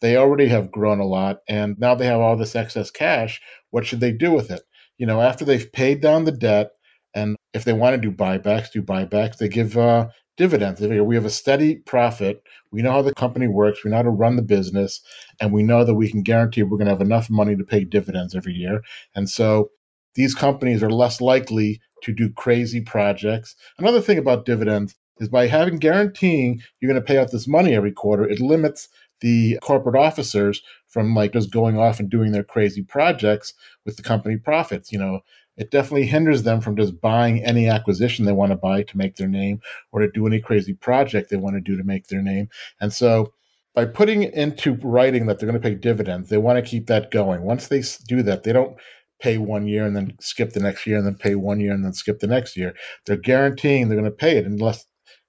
They 0.00 0.16
already 0.16 0.48
have 0.48 0.72
grown 0.72 0.98
a 0.98 1.04
lot, 1.04 1.40
and 1.46 1.78
now 1.78 1.94
they 1.94 2.06
have 2.06 2.20
all 2.20 2.36
this 2.36 2.56
excess 2.56 2.90
cash. 2.90 3.40
What 3.70 3.84
should 3.84 4.00
they 4.00 4.12
do 4.12 4.32
with 4.32 4.50
it? 4.50 4.62
You 4.96 5.04
know, 5.04 5.20
after 5.20 5.44
they've 5.44 5.70
paid 5.72 6.00
down 6.00 6.24
the 6.24 6.32
debt, 6.32 6.70
and 7.14 7.36
if 7.52 7.64
they 7.64 7.72
want 7.72 7.94
to 7.94 8.00
do 8.00 8.14
buybacks, 8.14 8.70
do 8.70 8.82
buybacks. 8.82 9.38
They 9.38 9.48
give 9.48 9.76
uh, 9.76 10.08
dividends. 10.36 10.80
We 10.80 11.14
have 11.14 11.24
a 11.24 11.30
steady 11.30 11.76
profit. 11.76 12.42
We 12.70 12.82
know 12.82 12.92
how 12.92 13.02
the 13.02 13.14
company 13.14 13.48
works. 13.48 13.84
We 13.84 13.90
know 13.90 13.98
how 13.98 14.02
to 14.04 14.10
run 14.10 14.36
the 14.36 14.42
business, 14.42 15.00
and 15.40 15.52
we 15.52 15.62
know 15.62 15.84
that 15.84 15.94
we 15.94 16.10
can 16.10 16.22
guarantee 16.22 16.62
we're 16.62 16.78
going 16.78 16.86
to 16.86 16.92
have 16.92 17.00
enough 17.00 17.28
money 17.28 17.56
to 17.56 17.64
pay 17.64 17.84
dividends 17.84 18.34
every 18.34 18.52
year. 18.52 18.82
And 19.14 19.28
so 19.28 19.70
these 20.14 20.34
companies 20.34 20.82
are 20.82 20.90
less 20.90 21.20
likely 21.20 21.80
to 22.02 22.12
do 22.12 22.30
crazy 22.30 22.80
projects. 22.80 23.54
Another 23.78 24.00
thing 24.00 24.18
about 24.18 24.46
dividends 24.46 24.94
is 25.18 25.28
by 25.28 25.46
having 25.46 25.78
guaranteeing 25.78 26.60
you're 26.80 26.90
going 26.90 27.00
to 27.00 27.06
pay 27.06 27.18
out 27.18 27.30
this 27.30 27.46
money 27.46 27.74
every 27.74 27.92
quarter, 27.92 28.24
it 28.24 28.40
limits 28.40 28.88
the 29.20 29.58
corporate 29.62 29.96
officers 29.96 30.62
from 30.88 31.14
like 31.14 31.34
just 31.34 31.52
going 31.52 31.78
off 31.78 32.00
and 32.00 32.10
doing 32.10 32.32
their 32.32 32.42
crazy 32.42 32.82
projects 32.82 33.52
with 33.84 33.96
the 33.96 34.02
company 34.02 34.36
profits. 34.36 34.90
You 34.90 34.98
know, 34.98 35.20
it 35.60 35.70
definitely 35.70 36.06
hinders 36.06 36.42
them 36.42 36.62
from 36.62 36.74
just 36.74 36.98
buying 37.02 37.44
any 37.44 37.68
acquisition 37.68 38.24
they 38.24 38.32
want 38.32 38.50
to 38.50 38.56
buy 38.56 38.82
to 38.82 38.96
make 38.96 39.16
their 39.16 39.28
name 39.28 39.60
or 39.92 40.00
to 40.00 40.10
do 40.10 40.26
any 40.26 40.40
crazy 40.40 40.72
project 40.72 41.28
they 41.28 41.36
want 41.36 41.54
to 41.54 41.60
do 41.60 41.76
to 41.76 41.84
make 41.84 42.06
their 42.06 42.22
name. 42.22 42.48
And 42.80 42.90
so 42.90 43.34
by 43.74 43.84
putting 43.84 44.22
into 44.22 44.74
writing 44.82 45.26
that 45.26 45.38
they're 45.38 45.48
going 45.48 45.60
to 45.60 45.68
pay 45.68 45.74
dividends, 45.74 46.30
they 46.30 46.38
want 46.38 46.56
to 46.56 46.68
keep 46.68 46.86
that 46.86 47.10
going. 47.10 47.42
Once 47.42 47.68
they 47.68 47.84
do 48.08 48.22
that, 48.22 48.42
they 48.42 48.54
don't 48.54 48.74
pay 49.20 49.36
one 49.36 49.66
year 49.66 49.84
and 49.84 49.94
then 49.94 50.16
skip 50.18 50.54
the 50.54 50.60
next 50.60 50.86
year 50.86 50.96
and 50.96 51.06
then 51.06 51.14
pay 51.14 51.34
one 51.34 51.60
year 51.60 51.72
and 51.72 51.84
then 51.84 51.92
skip 51.92 52.20
the 52.20 52.26
next 52.26 52.56
year. 52.56 52.74
They're 53.04 53.18
guaranteeing 53.18 53.88
they're 53.88 53.98
going 53.98 54.10
to 54.10 54.16
pay 54.16 54.38
it 54.38 54.46
unless, 54.46 54.86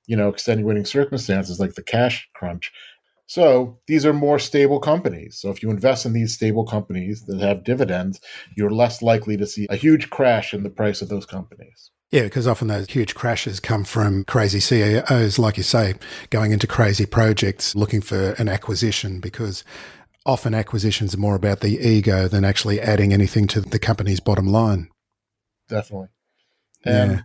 you 0.07 0.15
know, 0.15 0.29
extenuating 0.29 0.85
circumstances 0.85 1.59
like 1.59 1.73
the 1.73 1.83
cash 1.83 2.29
crunch. 2.35 2.71
So 3.31 3.79
these 3.87 4.05
are 4.05 4.11
more 4.11 4.39
stable 4.39 4.81
companies. 4.81 5.39
So 5.39 5.51
if 5.51 5.63
you 5.63 5.69
invest 5.69 6.05
in 6.05 6.11
these 6.11 6.33
stable 6.33 6.65
companies 6.65 7.23
that 7.27 7.39
have 7.39 7.63
dividends, 7.63 8.19
you're 8.57 8.69
less 8.69 9.01
likely 9.01 9.37
to 9.37 9.47
see 9.47 9.67
a 9.69 9.77
huge 9.77 10.09
crash 10.09 10.53
in 10.53 10.63
the 10.63 10.69
price 10.69 11.01
of 11.01 11.07
those 11.07 11.25
companies. 11.25 11.91
Yeah, 12.11 12.23
because 12.23 12.45
often 12.45 12.67
those 12.67 12.89
huge 12.89 13.15
crashes 13.15 13.61
come 13.61 13.85
from 13.85 14.25
crazy 14.25 14.59
CEOs, 14.59 15.39
like 15.39 15.55
you 15.55 15.63
say, 15.63 15.95
going 16.29 16.51
into 16.51 16.67
crazy 16.67 17.05
projects 17.05 17.73
looking 17.73 18.01
for 18.01 18.31
an 18.31 18.49
acquisition 18.49 19.21
because 19.21 19.63
often 20.25 20.53
acquisitions 20.53 21.15
are 21.15 21.19
more 21.19 21.35
about 21.35 21.61
the 21.61 21.79
ego 21.79 22.27
than 22.27 22.43
actually 22.43 22.81
adding 22.81 23.13
anything 23.13 23.47
to 23.47 23.61
the 23.61 23.79
company's 23.79 24.19
bottom 24.19 24.47
line. 24.47 24.89
Definitely. 25.69 26.09
And, 26.83 27.11
yeah. 27.11 27.21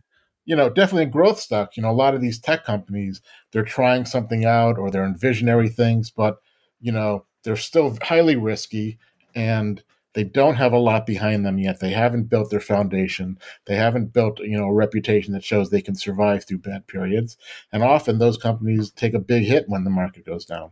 You 0.46 0.56
know, 0.56 0.70
definitely 0.70 1.02
in 1.02 1.10
growth 1.10 1.38
stock, 1.38 1.76
you 1.76 1.82
know, 1.82 1.90
a 1.90 1.92
lot 1.92 2.14
of 2.14 2.20
these 2.20 2.38
tech 2.38 2.64
companies, 2.64 3.20
they're 3.52 3.64
trying 3.64 4.06
something 4.06 4.44
out 4.44 4.78
or 4.78 4.90
they're 4.90 5.04
in 5.04 5.16
visionary 5.16 5.68
things, 5.68 6.10
but, 6.10 6.38
you 6.80 6.92
know, 6.92 7.26
they're 7.44 7.56
still 7.56 7.98
highly 8.02 8.36
risky 8.36 8.98
and 9.34 9.82
they 10.14 10.24
don't 10.24 10.54
have 10.54 10.72
a 10.72 10.78
lot 10.78 11.04
behind 11.04 11.44
them 11.44 11.58
yet. 11.58 11.80
They 11.80 11.90
haven't 11.90 12.30
built 12.30 12.48
their 12.48 12.60
foundation. 12.60 13.38
They 13.66 13.76
haven't 13.76 14.14
built, 14.14 14.38
you 14.38 14.56
know, 14.56 14.64
a 14.64 14.72
reputation 14.72 15.34
that 15.34 15.44
shows 15.44 15.68
they 15.68 15.82
can 15.82 15.94
survive 15.94 16.44
through 16.44 16.58
bad 16.58 16.86
periods. 16.86 17.36
And 17.70 17.82
often 17.82 18.18
those 18.18 18.38
companies 18.38 18.90
take 18.90 19.12
a 19.12 19.18
big 19.18 19.44
hit 19.44 19.66
when 19.68 19.84
the 19.84 19.90
market 19.90 20.24
goes 20.24 20.46
down. 20.46 20.70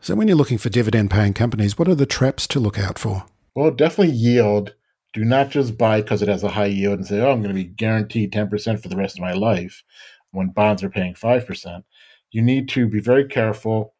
So, 0.00 0.14
when 0.14 0.26
you're 0.26 0.36
looking 0.36 0.58
for 0.58 0.70
dividend 0.70 1.10
paying 1.10 1.34
companies, 1.34 1.78
what 1.78 1.86
are 1.86 1.94
the 1.94 2.06
traps 2.06 2.48
to 2.48 2.58
look 2.58 2.78
out 2.78 2.98
for? 2.98 3.26
Well, 3.54 3.70
definitely 3.70 4.14
yield. 4.14 4.74
Do 5.12 5.24
not 5.24 5.50
just 5.50 5.76
buy 5.76 6.00
because 6.02 6.22
it 6.22 6.28
has 6.28 6.42
a 6.44 6.48
high 6.48 6.66
yield 6.66 6.98
and 6.98 7.06
say, 7.06 7.20
oh, 7.20 7.30
I'm 7.30 7.42
going 7.42 7.54
to 7.54 7.62
be 7.62 7.64
guaranteed 7.64 8.32
10% 8.32 8.82
for 8.82 8.88
the 8.88 8.96
rest 8.96 9.16
of 9.16 9.22
my 9.22 9.32
life 9.32 9.82
when 10.30 10.48
bonds 10.48 10.82
are 10.82 10.90
paying 10.90 11.14
5%. 11.14 11.82
You 12.30 12.42
need 12.42 12.68
to 12.70 12.88
be 12.88 13.00
very 13.00 13.24
careful 13.24 13.94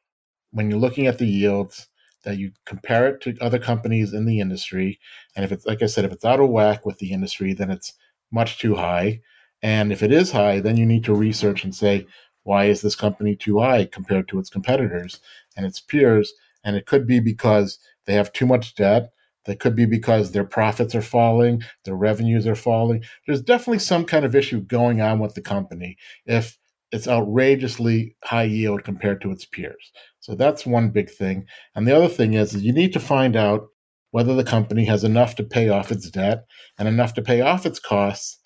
when 0.52 0.70
you're 0.70 0.78
looking 0.78 1.06
at 1.06 1.18
the 1.18 1.26
yields 1.26 1.88
that 2.24 2.38
you 2.38 2.52
compare 2.66 3.08
it 3.08 3.20
to 3.22 3.36
other 3.40 3.58
companies 3.58 4.12
in 4.12 4.24
the 4.26 4.40
industry. 4.40 5.00
And 5.34 5.44
if 5.44 5.52
it's, 5.52 5.66
like 5.66 5.82
I 5.82 5.86
said, 5.86 6.04
if 6.04 6.12
it's 6.12 6.24
out 6.24 6.40
of 6.40 6.50
whack 6.50 6.86
with 6.86 6.98
the 6.98 7.12
industry, 7.12 7.54
then 7.54 7.70
it's 7.70 7.94
much 8.30 8.58
too 8.58 8.74
high. 8.76 9.20
And 9.62 9.92
if 9.92 10.02
it 10.02 10.12
is 10.12 10.30
high, 10.30 10.60
then 10.60 10.76
you 10.76 10.86
need 10.86 11.04
to 11.04 11.14
research 11.14 11.64
and 11.64 11.74
say, 11.74 12.06
why 12.44 12.66
is 12.66 12.82
this 12.82 12.94
company 12.94 13.34
too 13.36 13.58
high 13.58 13.86
compared 13.86 14.28
to 14.28 14.38
its 14.38 14.50
competitors? 14.50 15.20
and 15.56 15.66
its 15.66 15.80
peers. 15.80 16.32
And 16.64 16.76
it 16.76 16.86
could 16.86 17.06
be 17.06 17.20
because 17.20 17.78
they 18.06 18.14
have 18.14 18.32
too 18.32 18.46
much 18.46 18.74
debt. 18.74 19.12
That 19.50 19.58
could 19.58 19.74
be 19.74 19.84
because 19.84 20.30
their 20.30 20.44
profits 20.44 20.94
are 20.94 21.02
falling, 21.02 21.64
their 21.84 21.96
revenues 21.96 22.46
are 22.46 22.54
falling. 22.54 23.02
There's 23.26 23.42
definitely 23.42 23.80
some 23.80 24.04
kind 24.04 24.24
of 24.24 24.36
issue 24.36 24.60
going 24.60 25.00
on 25.00 25.18
with 25.18 25.34
the 25.34 25.40
company 25.40 25.96
if 26.24 26.56
it's 26.92 27.08
outrageously 27.08 28.14
high 28.22 28.44
yield 28.44 28.84
compared 28.84 29.20
to 29.22 29.32
its 29.32 29.44
peers. 29.44 29.90
So 30.20 30.36
that's 30.36 30.64
one 30.64 30.90
big 30.90 31.10
thing. 31.10 31.46
And 31.74 31.84
the 31.84 31.96
other 31.96 32.06
thing 32.06 32.34
is, 32.34 32.54
you 32.54 32.72
need 32.72 32.92
to 32.92 33.00
find 33.00 33.34
out 33.34 33.66
whether 34.12 34.36
the 34.36 34.44
company 34.44 34.84
has 34.84 35.02
enough 35.02 35.34
to 35.34 35.42
pay 35.42 35.68
off 35.68 35.90
its 35.90 36.08
debt 36.08 36.44
and 36.78 36.86
enough 36.86 37.14
to 37.14 37.22
pay 37.22 37.40
off 37.40 37.66
its 37.66 37.80
costs. 37.80 38.38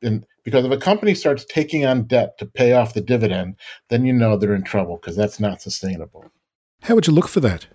And 0.00 0.24
because 0.42 0.64
if 0.64 0.72
a 0.72 0.78
company 0.78 1.14
starts 1.14 1.44
taking 1.44 1.84
on 1.84 2.04
debt 2.04 2.38
to 2.38 2.46
pay 2.46 2.72
off 2.72 2.94
the 2.94 3.02
dividend, 3.02 3.56
then 3.90 4.06
you 4.06 4.14
know 4.14 4.38
they're 4.38 4.54
in 4.54 4.64
trouble 4.64 4.96
because 4.96 5.16
that's 5.16 5.38
not 5.38 5.60
sustainable. 5.60 6.24
How 6.80 6.94
would 6.94 7.06
you 7.06 7.12
look 7.12 7.28
for 7.28 7.40
that? 7.40 7.66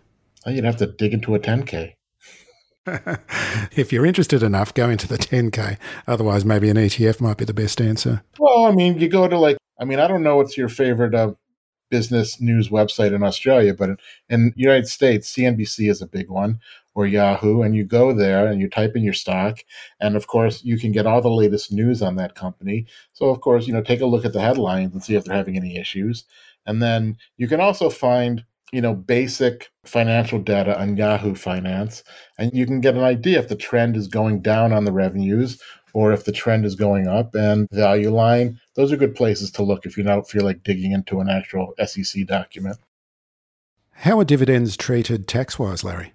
You'd 0.47 0.65
have 0.65 0.77
to 0.77 0.87
dig 0.87 1.13
into 1.13 1.35
a 1.35 1.39
10K. 1.39 1.93
if 3.75 3.91
you're 3.91 4.05
interested 4.05 4.43
enough, 4.43 4.73
go 4.73 4.89
into 4.89 5.07
the 5.07 5.17
10K. 5.17 5.77
Otherwise, 6.07 6.45
maybe 6.45 6.69
an 6.69 6.77
ETF 6.77 7.21
might 7.21 7.37
be 7.37 7.45
the 7.45 7.53
best 7.53 7.79
answer. 7.79 8.23
Well, 8.39 8.65
I 8.65 8.71
mean, 8.71 8.99
you 8.99 9.07
go 9.07 9.27
to 9.27 9.37
like, 9.37 9.57
I 9.79 9.85
mean, 9.85 9.99
I 9.99 10.07
don't 10.07 10.23
know 10.23 10.37
what's 10.37 10.57
your 10.57 10.69
favorite 10.69 11.13
uh, 11.13 11.33
business 11.91 12.41
news 12.41 12.69
website 12.69 13.13
in 13.13 13.21
Australia, 13.21 13.75
but 13.75 13.99
in 14.29 14.53
United 14.55 14.87
States, 14.87 15.31
CNBC 15.31 15.89
is 15.91 16.01
a 16.01 16.07
big 16.07 16.29
one 16.29 16.59
or 16.95 17.05
Yahoo, 17.05 17.61
and 17.61 17.75
you 17.75 17.83
go 17.83 18.13
there 18.13 18.47
and 18.47 18.59
you 18.59 18.69
type 18.69 18.95
in 18.95 19.03
your 19.03 19.13
stock, 19.13 19.59
and 19.99 20.15
of 20.15 20.27
course 20.27 20.63
you 20.63 20.77
can 20.77 20.91
get 20.91 21.05
all 21.05 21.21
the 21.21 21.29
latest 21.29 21.71
news 21.71 22.01
on 22.01 22.15
that 22.15 22.35
company. 22.35 22.85
So 23.13 23.29
of 23.29 23.41
course, 23.41 23.67
you 23.67 23.73
know, 23.73 23.81
take 23.81 24.01
a 24.01 24.05
look 24.05 24.25
at 24.25 24.33
the 24.33 24.41
headlines 24.41 24.93
and 24.93 25.03
see 25.03 25.15
if 25.15 25.23
they're 25.23 25.35
having 25.35 25.57
any 25.57 25.77
issues, 25.77 26.25
and 26.65 26.81
then 26.81 27.17
you 27.37 27.47
can 27.47 27.61
also 27.61 27.89
find 27.89 28.43
you 28.71 28.81
know, 28.81 28.93
basic 28.93 29.69
financial 29.85 30.39
data 30.39 30.79
on 30.79 30.97
Yahoo 30.97 31.35
Finance, 31.35 32.03
and 32.37 32.51
you 32.53 32.65
can 32.65 32.81
get 32.81 32.95
an 32.95 33.03
idea 33.03 33.39
if 33.39 33.47
the 33.47 33.55
trend 33.55 33.95
is 33.95 34.07
going 34.07 34.41
down 34.41 34.71
on 34.71 34.85
the 34.85 34.93
revenues 34.93 35.61
or 35.93 36.13
if 36.13 36.23
the 36.23 36.31
trend 36.31 36.65
is 36.65 36.75
going 36.75 37.07
up. 37.07 37.35
And 37.35 37.67
Value 37.71 38.11
Line, 38.11 38.59
those 38.75 38.91
are 38.91 38.97
good 38.97 39.15
places 39.15 39.51
to 39.51 39.63
look 39.63 39.85
if 39.85 39.97
you 39.97 40.03
don't 40.03 40.27
feel 40.27 40.43
like 40.43 40.63
digging 40.63 40.91
into 40.91 41.19
an 41.19 41.29
actual 41.29 41.73
SEC 41.85 42.25
document. 42.25 42.77
How 43.91 44.19
are 44.19 44.25
dividends 44.25 44.77
treated 44.77 45.27
tax 45.27 45.59
wise, 45.59 45.83
Larry? 45.83 46.13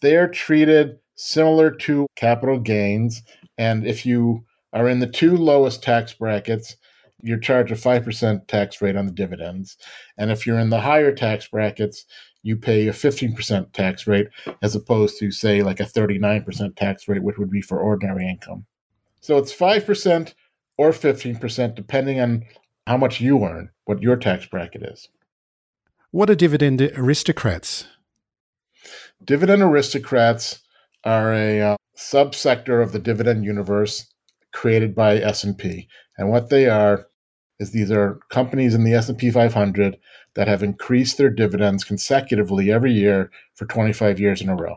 They're 0.00 0.28
treated 0.28 0.98
similar 1.16 1.70
to 1.70 2.06
capital 2.16 2.58
gains. 2.58 3.22
And 3.56 3.86
if 3.86 4.04
you 4.04 4.44
are 4.72 4.88
in 4.88 4.98
the 4.98 5.06
two 5.06 5.36
lowest 5.36 5.82
tax 5.82 6.12
brackets, 6.14 6.76
you're 7.24 7.38
charged 7.38 7.72
a 7.72 7.74
5% 7.74 8.46
tax 8.46 8.82
rate 8.82 8.96
on 8.96 9.06
the 9.06 9.12
dividends. 9.12 9.78
And 10.18 10.30
if 10.30 10.46
you're 10.46 10.58
in 10.58 10.70
the 10.70 10.80
higher 10.80 11.12
tax 11.12 11.48
brackets, 11.48 12.04
you 12.42 12.56
pay 12.56 12.86
a 12.86 12.92
15% 12.92 13.72
tax 13.72 14.06
rate 14.06 14.28
as 14.62 14.76
opposed 14.76 15.18
to, 15.18 15.30
say, 15.30 15.62
like 15.62 15.80
a 15.80 15.84
39% 15.84 16.76
tax 16.76 17.08
rate, 17.08 17.22
which 17.22 17.38
would 17.38 17.50
be 17.50 17.62
for 17.62 17.78
ordinary 17.78 18.28
income. 18.28 18.66
So 19.20 19.38
it's 19.38 19.54
5% 19.54 20.34
or 20.76 20.90
15%, 20.90 21.74
depending 21.74 22.20
on 22.20 22.44
how 22.86 22.98
much 22.98 23.22
you 23.22 23.42
earn, 23.42 23.70
what 23.86 24.02
your 24.02 24.16
tax 24.16 24.44
bracket 24.44 24.82
is. 24.82 25.08
What 26.10 26.28
are 26.28 26.34
dividend 26.34 26.82
aristocrats? 26.82 27.86
Dividend 29.24 29.62
aristocrats 29.62 30.60
are 31.04 31.32
a 31.32 31.60
uh, 31.60 31.76
subsector 31.96 32.82
of 32.82 32.92
the 32.92 32.98
dividend 32.98 33.44
universe 33.44 34.12
created 34.52 34.94
by 34.94 35.16
S&P. 35.16 35.88
And 36.18 36.28
what 36.28 36.50
they 36.50 36.68
are 36.68 37.06
is 37.58 37.70
these 37.70 37.90
are 37.90 38.18
companies 38.30 38.74
in 38.74 38.84
the 38.84 38.94
S&P 38.94 39.30
500 39.30 39.96
that 40.34 40.48
have 40.48 40.62
increased 40.62 41.18
their 41.18 41.30
dividends 41.30 41.84
consecutively 41.84 42.72
every 42.72 42.92
year 42.92 43.30
for 43.54 43.66
25 43.66 44.18
years 44.18 44.42
in 44.42 44.48
a 44.48 44.56
row. 44.56 44.76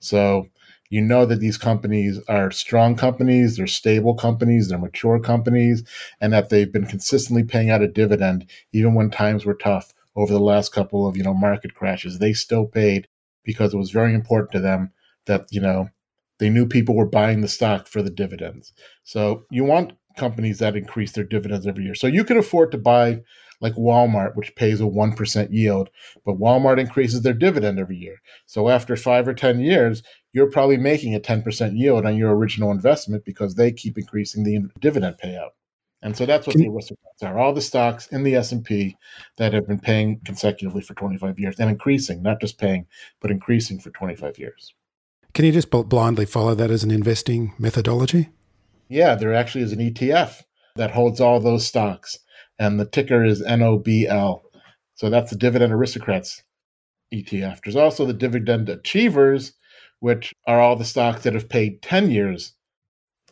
So 0.00 0.46
you 0.90 1.00
know 1.00 1.24
that 1.24 1.40
these 1.40 1.56
companies 1.56 2.20
are 2.28 2.50
strong 2.50 2.96
companies, 2.96 3.56
they're 3.56 3.66
stable 3.66 4.14
companies, 4.14 4.68
they're 4.68 4.78
mature 4.78 5.20
companies, 5.20 5.84
and 6.20 6.32
that 6.32 6.50
they've 6.50 6.72
been 6.72 6.86
consistently 6.86 7.44
paying 7.44 7.70
out 7.70 7.82
a 7.82 7.88
dividend 7.88 8.50
even 8.72 8.94
when 8.94 9.10
times 9.10 9.46
were 9.46 9.54
tough 9.54 9.94
over 10.16 10.32
the 10.32 10.40
last 10.40 10.72
couple 10.72 11.06
of, 11.06 11.16
you 11.16 11.22
know, 11.22 11.32
market 11.32 11.74
crashes. 11.74 12.18
They 12.18 12.32
still 12.32 12.66
paid 12.66 13.06
because 13.44 13.72
it 13.72 13.78
was 13.78 13.90
very 13.90 14.14
important 14.14 14.50
to 14.52 14.60
them 14.60 14.92
that, 15.26 15.46
you 15.50 15.60
know, 15.60 15.88
they 16.38 16.50
knew 16.50 16.66
people 16.66 16.96
were 16.96 17.06
buying 17.06 17.40
the 17.40 17.48
stock 17.48 17.86
for 17.86 18.02
the 18.02 18.10
dividends. 18.10 18.72
So 19.04 19.44
you 19.50 19.62
want 19.62 19.92
companies 20.16 20.58
that 20.58 20.76
increase 20.76 21.12
their 21.12 21.24
dividends 21.24 21.66
every 21.66 21.84
year. 21.84 21.94
So 21.94 22.06
you 22.06 22.24
can 22.24 22.36
afford 22.36 22.72
to 22.72 22.78
buy 22.78 23.20
like 23.60 23.74
Walmart, 23.74 24.36
which 24.36 24.54
pays 24.56 24.80
a 24.80 24.84
1% 24.84 25.48
yield, 25.50 25.90
but 26.24 26.38
Walmart 26.38 26.80
increases 26.80 27.22
their 27.22 27.34
dividend 27.34 27.78
every 27.78 27.96
year. 27.96 28.16
So 28.46 28.68
after 28.68 28.96
five 28.96 29.28
or 29.28 29.34
10 29.34 29.60
years, 29.60 30.02
you're 30.32 30.50
probably 30.50 30.78
making 30.78 31.14
a 31.14 31.20
10% 31.20 31.76
yield 31.76 32.06
on 32.06 32.16
your 32.16 32.34
original 32.34 32.70
investment 32.70 33.24
because 33.24 33.54
they 33.54 33.70
keep 33.70 33.98
increasing 33.98 34.44
the 34.44 34.60
dividend 34.80 35.16
payout. 35.22 35.50
And 36.02 36.16
so 36.16 36.24
that's 36.24 36.46
what 36.46 36.54
Can 36.54 36.62
the 36.62 36.70
aristocrats 36.70 37.22
are. 37.22 37.38
All 37.38 37.52
the 37.52 37.60
stocks 37.60 38.06
in 38.06 38.22
the 38.22 38.34
S&P 38.36 38.96
that 39.36 39.52
have 39.52 39.68
been 39.68 39.80
paying 39.80 40.20
consecutively 40.24 40.80
for 40.80 40.94
25 40.94 41.38
years 41.38 41.60
and 41.60 41.68
increasing, 41.68 42.22
not 42.22 42.40
just 42.40 42.56
paying, 42.56 42.86
but 43.20 43.30
increasing 43.30 43.78
for 43.78 43.90
25 43.90 44.38
years. 44.38 44.72
Can 45.34 45.44
you 45.44 45.52
just 45.52 45.70
blindly 45.70 46.24
follow 46.24 46.54
that 46.54 46.70
as 46.70 46.82
an 46.82 46.90
investing 46.90 47.52
methodology? 47.58 48.30
Yeah, 48.90 49.14
there 49.14 49.32
actually 49.32 49.62
is 49.62 49.72
an 49.72 49.78
ETF 49.78 50.42
that 50.74 50.90
holds 50.90 51.20
all 51.20 51.38
those 51.38 51.64
stocks, 51.64 52.18
and 52.58 52.78
the 52.78 52.84
ticker 52.84 53.24
is 53.24 53.40
NOBL. 53.40 54.40
So 54.96 55.08
that's 55.08 55.30
the 55.30 55.36
Dividend 55.36 55.72
Aristocrats 55.72 56.42
ETF. 57.14 57.60
There's 57.62 57.76
also 57.76 58.04
the 58.04 58.12
Dividend 58.12 58.68
Achievers, 58.68 59.52
which 60.00 60.34
are 60.48 60.60
all 60.60 60.74
the 60.74 60.84
stocks 60.84 61.22
that 61.22 61.34
have 61.34 61.48
paid 61.48 61.82
10 61.82 62.10
years, 62.10 62.52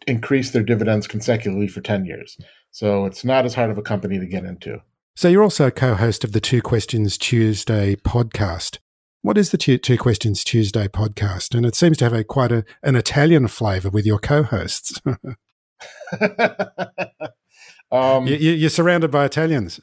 increase 0.06 0.52
their 0.52 0.62
dividends 0.62 1.08
consecutively 1.08 1.66
for 1.66 1.80
10 1.80 2.04
years. 2.04 2.38
So 2.70 3.04
it's 3.04 3.24
not 3.24 3.44
as 3.44 3.54
hard 3.54 3.70
of 3.70 3.78
a 3.78 3.82
company 3.82 4.20
to 4.20 4.26
get 4.26 4.44
into. 4.44 4.80
So 5.16 5.26
you're 5.26 5.42
also 5.42 5.72
co 5.72 5.96
host 5.96 6.22
of 6.22 6.30
the 6.30 6.40
Two 6.40 6.62
Questions 6.62 7.18
Tuesday 7.18 7.96
podcast. 7.96 8.78
What 9.22 9.36
is 9.36 9.50
the 9.50 9.58
Two, 9.58 9.76
Two 9.76 9.98
Questions 9.98 10.44
Tuesday 10.44 10.86
podcast? 10.86 11.56
And 11.56 11.66
it 11.66 11.74
seems 11.74 11.96
to 11.98 12.04
have 12.04 12.12
a 12.12 12.22
quite 12.22 12.52
a, 12.52 12.64
an 12.84 12.94
Italian 12.94 13.48
flavor 13.48 13.90
with 13.90 14.06
your 14.06 14.20
co 14.20 14.44
hosts. 14.44 15.00
um, 17.92 18.26
you, 18.26 18.36
you're 18.36 18.70
surrounded 18.70 19.10
by 19.10 19.24
Italians. 19.24 19.80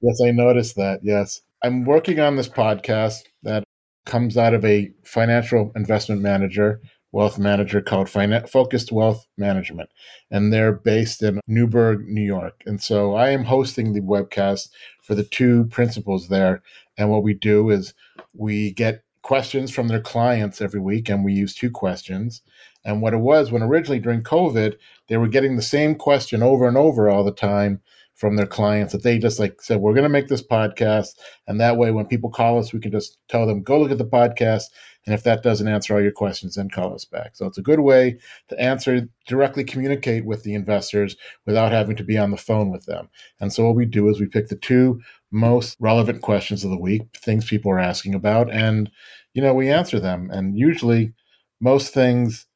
Yes, 0.00 0.20
I 0.24 0.30
noticed 0.30 0.76
that. 0.76 1.00
Yes. 1.02 1.40
I'm 1.62 1.84
working 1.84 2.20
on 2.20 2.36
this 2.36 2.48
podcast 2.48 3.24
that 3.42 3.64
comes 4.06 4.36
out 4.36 4.54
of 4.54 4.64
a 4.64 4.92
financial 5.04 5.72
investment 5.74 6.22
manager 6.22 6.80
wealth 7.12 7.38
manager 7.38 7.80
called 7.80 8.08
Focused 8.08 8.92
Wealth 8.92 9.26
Management, 9.36 9.90
and 10.30 10.52
they're 10.52 10.72
based 10.72 11.22
in 11.22 11.40
Newburgh, 11.46 12.06
New 12.06 12.22
York. 12.22 12.62
And 12.66 12.80
so 12.82 13.14
I 13.14 13.30
am 13.30 13.44
hosting 13.44 13.92
the 13.92 14.00
webcast 14.00 14.68
for 15.02 15.14
the 15.14 15.24
two 15.24 15.64
principals 15.66 16.28
there. 16.28 16.62
And 16.96 17.10
what 17.10 17.22
we 17.22 17.34
do 17.34 17.70
is 17.70 17.94
we 18.34 18.72
get 18.72 19.02
questions 19.22 19.70
from 19.70 19.88
their 19.88 20.00
clients 20.00 20.60
every 20.60 20.80
week, 20.80 21.08
and 21.08 21.24
we 21.24 21.32
use 21.32 21.54
two 21.54 21.70
questions. 21.70 22.42
And 22.84 23.02
what 23.02 23.14
it 23.14 23.18
was 23.18 23.50
when 23.50 23.62
originally 23.62 24.00
during 24.00 24.22
COVID, 24.22 24.76
they 25.08 25.16
were 25.16 25.28
getting 25.28 25.56
the 25.56 25.62
same 25.62 25.94
question 25.94 26.42
over 26.42 26.66
and 26.66 26.76
over 26.76 27.10
all 27.10 27.24
the 27.24 27.32
time 27.32 27.80
from 28.18 28.34
their 28.34 28.46
clients 28.46 28.92
that 28.92 29.04
they 29.04 29.16
just 29.16 29.38
like 29.38 29.62
said, 29.62 29.78
we're 29.78 29.92
going 29.92 30.02
to 30.02 30.08
make 30.08 30.26
this 30.26 30.42
podcast. 30.42 31.10
And 31.46 31.60
that 31.60 31.76
way, 31.76 31.92
when 31.92 32.06
people 32.06 32.30
call 32.30 32.58
us, 32.58 32.72
we 32.72 32.80
can 32.80 32.90
just 32.90 33.16
tell 33.28 33.46
them, 33.46 33.62
go 33.62 33.78
look 33.78 33.92
at 33.92 33.98
the 33.98 34.04
podcast. 34.04 34.64
And 35.06 35.14
if 35.14 35.22
that 35.22 35.44
doesn't 35.44 35.68
answer 35.68 35.94
all 35.94 36.02
your 36.02 36.10
questions, 36.10 36.56
then 36.56 36.68
call 36.68 36.92
us 36.92 37.04
back. 37.04 37.36
So 37.36 37.46
it's 37.46 37.58
a 37.58 37.62
good 37.62 37.78
way 37.78 38.18
to 38.48 38.60
answer, 38.60 39.08
directly 39.28 39.62
communicate 39.62 40.26
with 40.26 40.42
the 40.42 40.54
investors 40.54 41.16
without 41.46 41.70
having 41.70 41.94
to 41.94 42.02
be 42.02 42.18
on 42.18 42.32
the 42.32 42.36
phone 42.36 42.72
with 42.72 42.86
them. 42.86 43.08
And 43.38 43.52
so 43.52 43.64
what 43.64 43.76
we 43.76 43.86
do 43.86 44.08
is 44.08 44.18
we 44.18 44.26
pick 44.26 44.48
the 44.48 44.56
two 44.56 45.00
most 45.30 45.76
relevant 45.78 46.20
questions 46.20 46.64
of 46.64 46.70
the 46.70 46.76
week, 46.76 47.02
things 47.16 47.46
people 47.46 47.70
are 47.70 47.78
asking 47.78 48.14
about, 48.14 48.50
and, 48.50 48.90
you 49.32 49.42
know, 49.42 49.54
we 49.54 49.70
answer 49.70 50.00
them. 50.00 50.28
And 50.32 50.58
usually, 50.58 51.12
most 51.60 51.94
things, 51.94 52.47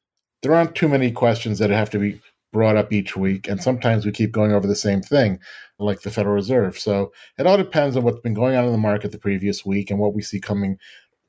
there 0.43 0.53
aren't 0.53 0.75
too 0.75 0.87
many 0.87 1.11
questions 1.11 1.57
that 1.59 1.71
have 1.71 1.89
to 1.91 1.99
be 1.99 2.21
brought 2.51 2.77
up 2.77 2.93
each 2.93 3.17
week. 3.17 3.47
And 3.47 3.61
sometimes 3.61 4.05
we 4.05 4.11
keep 4.11 4.31
going 4.31 4.53
over 4.53 4.67
the 4.67 4.75
same 4.75 5.01
thing, 5.01 5.39
like 5.79 6.01
the 6.01 6.11
Federal 6.11 6.35
Reserve. 6.35 6.77
So 6.77 7.11
it 7.37 7.47
all 7.47 7.57
depends 7.57 7.97
on 7.97 8.03
what's 8.03 8.19
been 8.19 8.35
going 8.35 8.55
on 8.55 8.65
in 8.65 8.71
the 8.71 8.77
market 8.77 9.11
the 9.11 9.17
previous 9.17 9.65
week 9.65 9.89
and 9.89 9.99
what 9.99 10.13
we 10.13 10.21
see 10.21 10.39
coming 10.39 10.77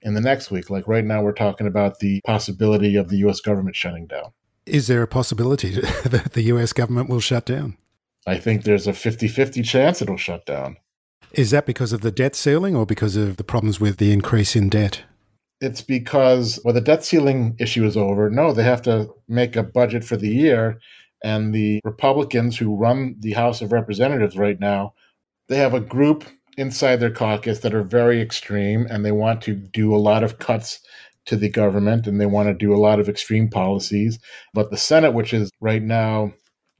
in 0.03 0.14
the 0.14 0.20
next 0.20 0.50
week. 0.50 0.68
Like 0.68 0.87
right 0.87 1.05
now, 1.05 1.22
we're 1.22 1.33
talking 1.33 1.66
about 1.66 1.98
the 1.98 2.20
possibility 2.27 2.94
of 2.96 3.09
the 3.09 3.16
U.S. 3.18 3.40
government 3.40 3.74
shutting 3.74 4.07
down. 4.07 4.33
Is 4.66 4.87
there 4.87 5.03
a 5.03 5.09
possibility 5.09 5.81
that 6.05 6.33
the 6.35 6.42
U.S. 6.42 6.72
government 6.72 7.09
will 7.09 7.20
shut 7.20 7.46
down? 7.46 7.77
I 8.27 8.38
think 8.38 8.64
there's 8.64 8.87
a 8.87 8.92
50 8.92 9.29
50 9.29 9.62
chance 9.62 10.00
it'll 10.00 10.16
shut 10.16 10.46
down. 10.46 10.77
Is 11.33 11.50
that 11.50 11.66
because 11.66 11.92
of 11.92 12.03
the 12.03 12.12
debt 12.12 12.37
ceiling 12.37 12.77
or 12.77 12.87
because 12.87 13.16
of 13.16 13.37
the 13.38 13.44
problems 13.44 13.81
with 13.81 13.96
the 13.96 14.12
increase 14.12 14.55
in 14.55 14.68
debt? 14.68 15.03
It's 15.61 15.81
because, 15.81 16.59
well, 16.64 16.75
the 16.75 16.81
debt 16.81 17.05
ceiling 17.05 17.57
issue 17.59 17.85
is 17.85 17.97
over. 17.97 18.29
No, 18.29 18.53
they 18.53 18.64
have 18.64 18.83
to 18.83 19.09
make 19.29 19.57
a 19.57 19.62
budget 19.62 20.05
for 20.05 20.17
the 20.17 20.29
year 20.29 20.79
and 21.25 21.55
the 21.55 21.81
Republicans 21.85 22.59
who 22.59 22.77
run 22.77 23.17
the 23.19 23.33
House 23.33 23.62
of 23.62 23.73
Representatives 23.73 24.37
right 24.37 24.61
now, 24.61 24.93
they 25.49 25.57
have 25.57 25.73
a 25.73 25.81
group 25.81 26.25
inside 26.59 26.97
their 26.97 27.11
caucus 27.11 27.61
that 27.61 27.75
are 27.75 27.83
very 27.83 28.21
extreme 28.21 28.87
and 28.90 29.05
they 29.05 29.11
want 29.11 29.40
to 29.43 29.55
do 29.55 29.95
a 29.95 29.97
lot 29.97 30.23
of 30.23 30.38
cuts 30.38 30.81
to 31.25 31.37
the 31.37 31.49
government 31.49 32.07
and 32.07 32.21
they 32.21 32.27
want 32.27 32.49
to 32.49 32.55
do 32.55 32.75
a 32.75 32.77
lot 32.77 33.01
of 33.01 33.09
extreme 33.09 33.49
policies. 33.49 34.19
But 34.53 34.71
the 34.71 34.77
Senate, 34.77 35.14
which 35.14 35.33
is 35.33 35.51
right 35.61 35.83
now 35.83 36.35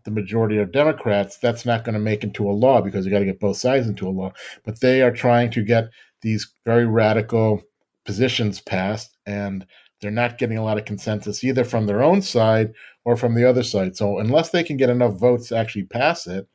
the 0.05 0.11
majority 0.11 0.59
of 0.59 0.73
Democrats, 0.73 1.39
that's 1.39 1.65
not 1.65 1.83
going 1.83 1.95
to 1.95 1.99
make 1.99 2.23
into 2.23 2.47
a 2.47 2.53
law 2.53 2.83
because 2.83 3.07
you 3.07 3.11
got 3.11 3.21
to 3.21 3.25
get 3.25 3.41
both 3.41 3.57
sides 3.57 3.87
into 3.87 4.07
a 4.07 4.11
law. 4.11 4.31
But 4.63 4.81
they 4.81 5.01
are 5.01 5.11
trying 5.11 5.53
to 5.53 5.65
get 5.65 5.89
these 6.21 6.53
very 6.67 6.85
radical 6.85 7.63
positions 8.05 8.61
passed 8.61 9.17
and 9.27 9.67
they're 10.01 10.11
not 10.11 10.39
getting 10.39 10.59
a 10.59 10.65
lot 10.65 10.79
of 10.79 10.85
consensus 10.85 11.43
either 11.43 11.65
from 11.65 11.87
their 11.87 12.03
own 12.03 12.21
side 12.23 12.73
or 13.05 13.17
from 13.17 13.35
the 13.35 13.49
other 13.49 13.63
side. 13.63 13.97
So 13.97 14.19
unless 14.19 14.51
they 14.51 14.63
can 14.63 14.77
get 14.77 14.91
enough 14.91 15.15
votes 15.15 15.49
to 15.49 15.57
actually 15.57 15.85
pass 15.85 16.27
it, 16.27 16.47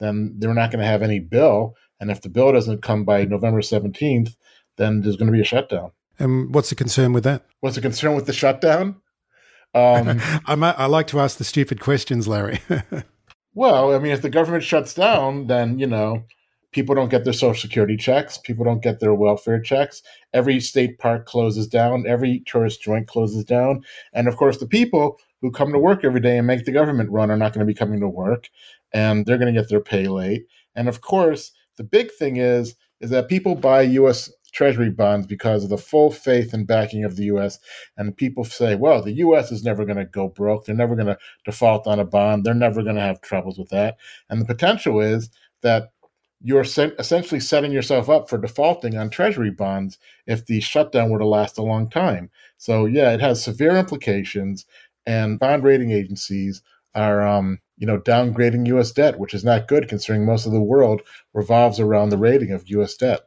then 0.00 0.34
they're 0.38 0.54
not 0.54 0.70
going 0.70 0.80
to 0.80 0.86
have 0.86 1.02
any 1.02 1.20
bill. 1.20 1.74
And 2.00 2.10
if 2.10 2.20
the 2.20 2.28
bill 2.28 2.52
doesn't 2.52 2.82
come 2.82 3.04
by 3.04 3.24
November 3.24 3.60
17th, 3.60 4.34
then 4.76 5.00
there's 5.00 5.16
going 5.16 5.26
to 5.26 5.32
be 5.32 5.40
a 5.40 5.44
shutdown. 5.44 5.92
And 6.18 6.54
what's 6.54 6.70
the 6.70 6.74
concern 6.74 7.12
with 7.12 7.24
that? 7.24 7.44
What's 7.60 7.76
the 7.76 7.82
concern 7.82 8.14
with 8.14 8.26
the 8.26 8.32
shutdown? 8.32 8.96
Um, 9.74 10.20
I, 10.46 10.54
might, 10.54 10.78
I 10.78 10.86
like 10.86 11.06
to 11.08 11.20
ask 11.20 11.38
the 11.38 11.44
stupid 11.44 11.80
questions, 11.80 12.28
Larry. 12.28 12.60
well, 13.54 13.94
I 13.94 13.98
mean, 13.98 14.12
if 14.12 14.22
the 14.22 14.30
government 14.30 14.64
shuts 14.64 14.94
down, 14.94 15.46
then, 15.46 15.78
you 15.78 15.86
know, 15.86 16.24
people 16.72 16.94
don't 16.94 17.10
get 17.10 17.24
their 17.24 17.32
social 17.32 17.60
security 17.60 17.96
checks. 17.96 18.38
People 18.38 18.64
don't 18.64 18.82
get 18.82 18.98
their 18.98 19.14
welfare 19.14 19.60
checks. 19.60 20.02
Every 20.32 20.58
state 20.58 20.98
park 20.98 21.26
closes 21.26 21.66
down. 21.66 22.06
Every 22.06 22.42
tourist 22.46 22.82
joint 22.82 23.06
closes 23.06 23.44
down. 23.44 23.84
And 24.12 24.26
of 24.26 24.36
course 24.36 24.58
the 24.58 24.66
people 24.66 25.18
who 25.40 25.50
come 25.50 25.72
to 25.72 25.78
work 25.78 26.04
every 26.04 26.20
day 26.20 26.38
and 26.38 26.46
make 26.46 26.64
the 26.64 26.72
government 26.72 27.10
run 27.10 27.30
are 27.30 27.36
not 27.36 27.52
going 27.52 27.66
to 27.66 27.70
be 27.70 27.76
coming 27.76 28.00
to 28.00 28.08
work 28.08 28.48
and 28.92 29.24
they're 29.26 29.38
going 29.38 29.52
to 29.52 29.60
get 29.60 29.68
their 29.68 29.80
pay 29.80 30.06
late. 30.08 30.46
And 30.74 30.88
of 30.88 31.00
course 31.00 31.52
the 31.76 31.84
big 31.84 32.10
thing 32.12 32.36
is 32.36 32.74
is 33.00 33.10
that 33.10 33.28
people 33.28 33.54
buy 33.54 33.84
us 33.84 34.30
treasury 34.52 34.90
bonds 34.90 35.26
because 35.26 35.64
of 35.64 35.70
the 35.70 35.78
full 35.78 36.10
faith 36.10 36.52
and 36.52 36.66
backing 36.66 37.04
of 37.04 37.16
the 37.16 37.24
US 37.24 37.58
and 37.96 38.16
people 38.16 38.44
say 38.44 38.74
well 38.74 39.02
the 39.02 39.14
US 39.14 39.50
is 39.50 39.64
never 39.64 39.84
going 39.84 39.98
to 39.98 40.04
go 40.06 40.28
broke. 40.28 40.64
They're 40.64 40.74
never 40.74 40.94
going 40.94 41.08
to 41.08 41.18
default 41.44 41.86
on 41.86 42.00
a 42.00 42.04
bond. 42.04 42.44
They're 42.44 42.54
never 42.54 42.82
going 42.82 42.96
to 42.96 43.02
have 43.02 43.20
troubles 43.20 43.58
with 43.58 43.68
that. 43.70 43.98
And 44.30 44.40
the 44.40 44.46
potential 44.46 45.00
is 45.00 45.28
that 45.62 45.90
you're 46.44 46.62
essentially 46.62 47.40
setting 47.40 47.72
yourself 47.72 48.08
up 48.08 48.28
for 48.28 48.38
defaulting 48.38 48.96
on 48.96 49.10
treasury 49.10 49.50
bonds 49.50 49.98
if 50.26 50.46
the 50.46 50.60
shutdown 50.60 51.10
were 51.10 51.18
to 51.18 51.26
last 51.26 51.58
a 51.58 51.62
long 51.62 51.88
time. 51.88 52.30
So 52.58 52.86
yeah, 52.86 53.12
it 53.12 53.20
has 53.20 53.42
severe 53.42 53.76
implications, 53.76 54.66
and 55.06 55.38
bond 55.38 55.64
rating 55.64 55.92
agencies 55.92 56.62
are, 56.94 57.26
um, 57.26 57.60
you 57.78 57.86
know, 57.86 57.98
downgrading 57.98 58.66
U.S. 58.68 58.92
debt, 58.92 59.18
which 59.18 59.34
is 59.34 59.44
not 59.44 59.68
good 59.68 59.88
considering 59.88 60.26
most 60.26 60.46
of 60.46 60.52
the 60.52 60.60
world 60.60 61.02
revolves 61.32 61.80
around 61.80 62.10
the 62.10 62.18
rating 62.18 62.52
of 62.52 62.68
U.S. 62.68 62.96
debt. 62.96 63.20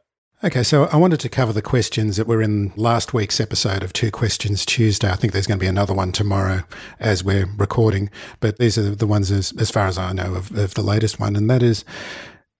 Okay, 0.44 0.62
so 0.62 0.84
I 0.84 0.96
wanted 0.96 1.20
to 1.20 1.30
cover 1.30 1.54
the 1.54 1.62
questions 1.62 2.18
that 2.18 2.26
were 2.26 2.42
in 2.42 2.70
last 2.76 3.14
week's 3.14 3.40
episode 3.40 3.82
of 3.82 3.94
Two 3.94 4.10
Questions 4.10 4.66
Tuesday. 4.66 5.10
I 5.10 5.16
think 5.16 5.32
there's 5.32 5.46
going 5.46 5.58
to 5.58 5.64
be 5.64 5.68
another 5.68 5.94
one 5.94 6.12
tomorrow 6.12 6.64
as 7.00 7.24
we're 7.24 7.46
recording, 7.56 8.10
but 8.40 8.58
these 8.58 8.76
are 8.76 8.94
the 8.94 9.06
ones 9.06 9.30
as, 9.30 9.54
as 9.58 9.70
far 9.70 9.86
as 9.86 9.96
I 9.96 10.12
know 10.12 10.34
of, 10.34 10.54
of 10.56 10.74
the 10.74 10.82
latest 10.82 11.18
one, 11.18 11.36
and 11.36 11.48
that 11.48 11.62
is 11.62 11.86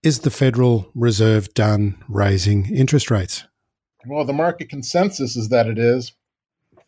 is 0.07 0.19
the 0.19 0.31
Federal 0.31 0.89
Reserve 0.95 1.53
done 1.53 2.01
raising 2.07 2.73
interest 2.73 3.11
rates? 3.11 3.43
Well, 4.05 4.23
the 4.23 4.31
market 4.31 4.69
consensus 4.69 5.35
is 5.35 5.49
that 5.49 5.67
it 5.67 5.77
is, 5.77 6.13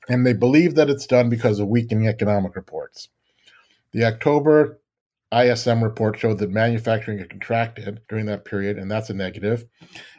and 0.08 0.26
they 0.26 0.32
believe 0.32 0.76
that 0.76 0.90
it's 0.90 1.06
done 1.06 1.30
because 1.30 1.60
of 1.60 1.68
weakening 1.68 2.08
economic 2.08 2.56
reports. 2.56 3.10
The 3.92 4.06
October 4.06 4.80
ISM 5.34 5.84
report 5.84 6.18
showed 6.18 6.38
that 6.38 6.50
manufacturing 6.50 7.20
had 7.20 7.30
contracted 7.30 8.00
during 8.08 8.26
that 8.28 8.46
period, 8.46 8.78
and 8.78 8.90
that's 8.90 9.10
a 9.10 9.14
negative. 9.14 9.66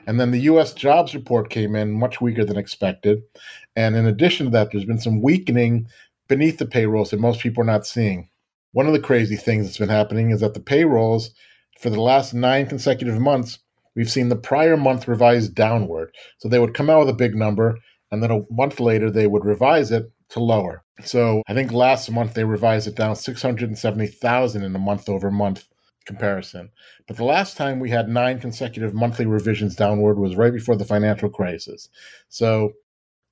And 0.06 0.20
then 0.20 0.30
the 0.30 0.42
US 0.52 0.74
jobs 0.74 1.14
report 1.14 1.48
came 1.48 1.74
in 1.74 1.92
much 1.92 2.20
weaker 2.20 2.44
than 2.44 2.58
expected. 2.58 3.22
And 3.76 3.96
in 3.96 4.04
addition 4.04 4.44
to 4.44 4.52
that, 4.52 4.72
there's 4.72 4.84
been 4.84 5.00
some 5.00 5.22
weakening 5.22 5.86
beneath 6.28 6.58
the 6.58 6.66
payrolls 6.66 7.12
that 7.12 7.20
most 7.20 7.40
people 7.40 7.62
are 7.62 7.72
not 7.72 7.86
seeing. 7.86 8.28
One 8.72 8.86
of 8.86 8.92
the 8.92 9.00
crazy 9.00 9.36
things 9.36 9.64
that's 9.64 9.78
been 9.78 9.88
happening 9.88 10.32
is 10.32 10.40
that 10.40 10.52
the 10.52 10.60
payrolls 10.60 11.30
for 11.80 11.90
the 11.90 12.00
last 12.00 12.34
nine 12.34 12.66
consecutive 12.66 13.18
months, 13.18 13.58
we've 13.96 14.10
seen 14.10 14.28
the 14.28 14.36
prior 14.36 14.76
month 14.76 15.08
revised 15.08 15.54
downward. 15.54 16.14
So 16.38 16.48
they 16.48 16.58
would 16.58 16.74
come 16.74 16.90
out 16.90 17.00
with 17.00 17.08
a 17.08 17.14
big 17.14 17.34
number, 17.34 17.78
and 18.10 18.22
then 18.22 18.30
a 18.30 18.42
month 18.50 18.80
later, 18.80 19.10
they 19.10 19.26
would 19.26 19.44
revise 19.44 19.90
it 19.90 20.10
to 20.30 20.40
lower. 20.40 20.84
So 21.04 21.42
I 21.48 21.54
think 21.54 21.72
last 21.72 22.10
month 22.10 22.34
they 22.34 22.44
revised 22.44 22.86
it 22.86 22.96
down 22.96 23.16
670,000 23.16 24.62
in 24.62 24.76
a 24.76 24.78
month 24.78 25.08
over 25.08 25.30
month 25.30 25.66
comparison. 26.04 26.70
But 27.06 27.16
the 27.16 27.24
last 27.24 27.56
time 27.56 27.80
we 27.80 27.90
had 27.90 28.08
nine 28.08 28.38
consecutive 28.40 28.94
monthly 28.94 29.26
revisions 29.26 29.74
downward 29.74 30.18
was 30.18 30.36
right 30.36 30.52
before 30.52 30.76
the 30.76 30.84
financial 30.84 31.30
crisis. 31.30 31.88
So 32.28 32.72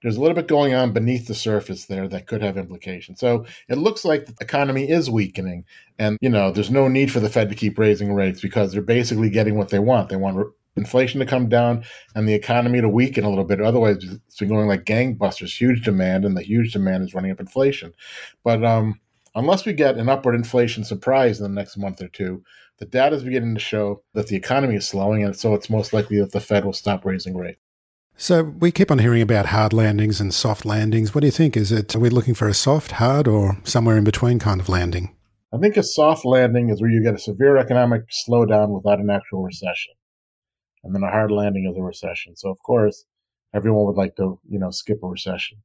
there's 0.02 0.16
a 0.16 0.20
little 0.20 0.34
bit 0.34 0.48
going 0.48 0.74
on 0.74 0.92
beneath 0.92 1.26
the 1.26 1.34
surface 1.34 1.87
there 1.87 2.08
that 2.08 2.26
could 2.26 2.42
have 2.42 2.56
implications. 2.56 3.20
So 3.20 3.46
it 3.68 3.78
looks 3.78 4.04
like 4.04 4.26
the 4.26 4.34
economy 4.40 4.88
is 4.88 5.11
weakening, 5.11 5.64
and 5.98 6.18
you 6.20 6.28
know 6.28 6.50
there's 6.50 6.70
no 6.70 6.88
need 6.88 7.11
for 7.11 7.20
the 7.20 7.28
Fed 7.28 7.48
to 7.48 7.54
keep 7.54 7.78
raising 7.78 8.12
rates 8.12 8.40
because 8.40 8.72
they're 8.72 8.82
basically 8.82 9.30
getting 9.30 9.56
what 9.56 9.70
they 9.70 9.78
want. 9.78 10.08
They 10.08 10.16
want 10.16 10.52
inflation 10.76 11.20
to 11.20 11.26
come 11.26 11.48
down 11.48 11.84
and 12.14 12.28
the 12.28 12.34
economy 12.34 12.80
to 12.80 12.88
weaken 12.88 13.24
a 13.24 13.28
little 13.28 13.44
bit. 13.44 13.61
Otherwise, 13.61 13.96
it's 14.04 14.38
been 14.38 14.48
going 14.48 14.68
like 14.68 14.84
gangbusters, 14.84 15.58
huge 15.58 15.84
demand, 15.84 16.24
and 16.24 16.37
the 16.37 16.42
huge 16.42 16.72
demand 16.72 17.04
is 17.04 17.14
running 17.14 17.32
up 17.32 17.40
inflation. 17.40 17.92
But 18.44 18.64
um, 18.64 19.00
unless 19.34 19.66
we 19.66 19.72
get 19.72 19.96
an 19.96 20.08
upward 20.08 20.34
inflation 20.34 20.84
surprise 20.84 21.40
in 21.40 21.42
the 21.42 21.61
next 21.61 21.76
month 21.76 22.00
or 22.00 22.08
two, 22.08 22.42
the 22.78 22.87
data 22.87 23.16
is 23.16 23.24
beginning 23.24 23.54
to 23.54 23.61
show 23.61 24.02
that 24.14 24.28
the 24.28 24.37
economy 24.37 24.76
is 24.76 24.88
slowing, 24.88 25.24
and 25.24 25.37
so 25.37 25.54
it's 25.54 25.68
most 25.68 25.92
likely 25.92 26.20
that 26.20 26.30
the 26.30 26.40
Fed 26.40 26.64
will 26.64 26.72
stop 26.72 27.04
raising 27.04 27.37
rates. 27.37 27.58
So 28.20 28.42
we 28.42 28.72
keep 28.72 28.90
on 28.90 28.98
hearing 28.98 29.22
about 29.22 29.46
hard 29.46 29.72
landings 29.72 30.20
and 30.20 30.35
soft 30.35 30.64
landings. 30.64 31.14
What 31.14 31.20
do 31.20 31.28
you 31.28 31.31
think? 31.31 31.57
Is 31.57 31.70
it 31.70 31.94
are 31.94 32.00
we 32.00 32.11
looking 32.11 32.35
for 32.35 32.48
a 32.48 32.52
soft, 32.52 32.90
hard, 32.90 33.28
or 33.28 33.57
somewhere 33.62 33.96
in 33.96 34.02
between 34.02 34.40
kind 34.40 34.61
of 34.61 34.68
landing? 34.68 35.14
I 35.54 35.59
think 35.59 35.76
a 35.76 35.85
soft 35.85 36.24
landing 36.24 36.68
is 36.68 36.81
where 36.81 36.90
you 36.90 37.00
get 37.00 37.14
a 37.14 37.18
severe 37.18 37.57
economic 37.57 38.02
slowdown 38.11 38.70
without 38.70 38.98
an 38.98 39.09
actual 39.09 39.44
recession, 39.44 39.94
and 40.83 40.92
then 40.92 41.04
a 41.04 41.11
hard 41.12 41.31
landing 41.31 41.70
is 41.70 41.78
a 41.78 41.81
recession. 41.81 42.35
So 42.35 42.50
of 42.50 42.59
course, 42.66 43.04
everyone 43.54 43.87
would 43.87 43.96
like 43.96 44.16
to 44.16 44.40
you 44.50 44.59
know 44.59 44.70
skip 44.70 44.98
a 45.04 45.07
recession. 45.07 45.59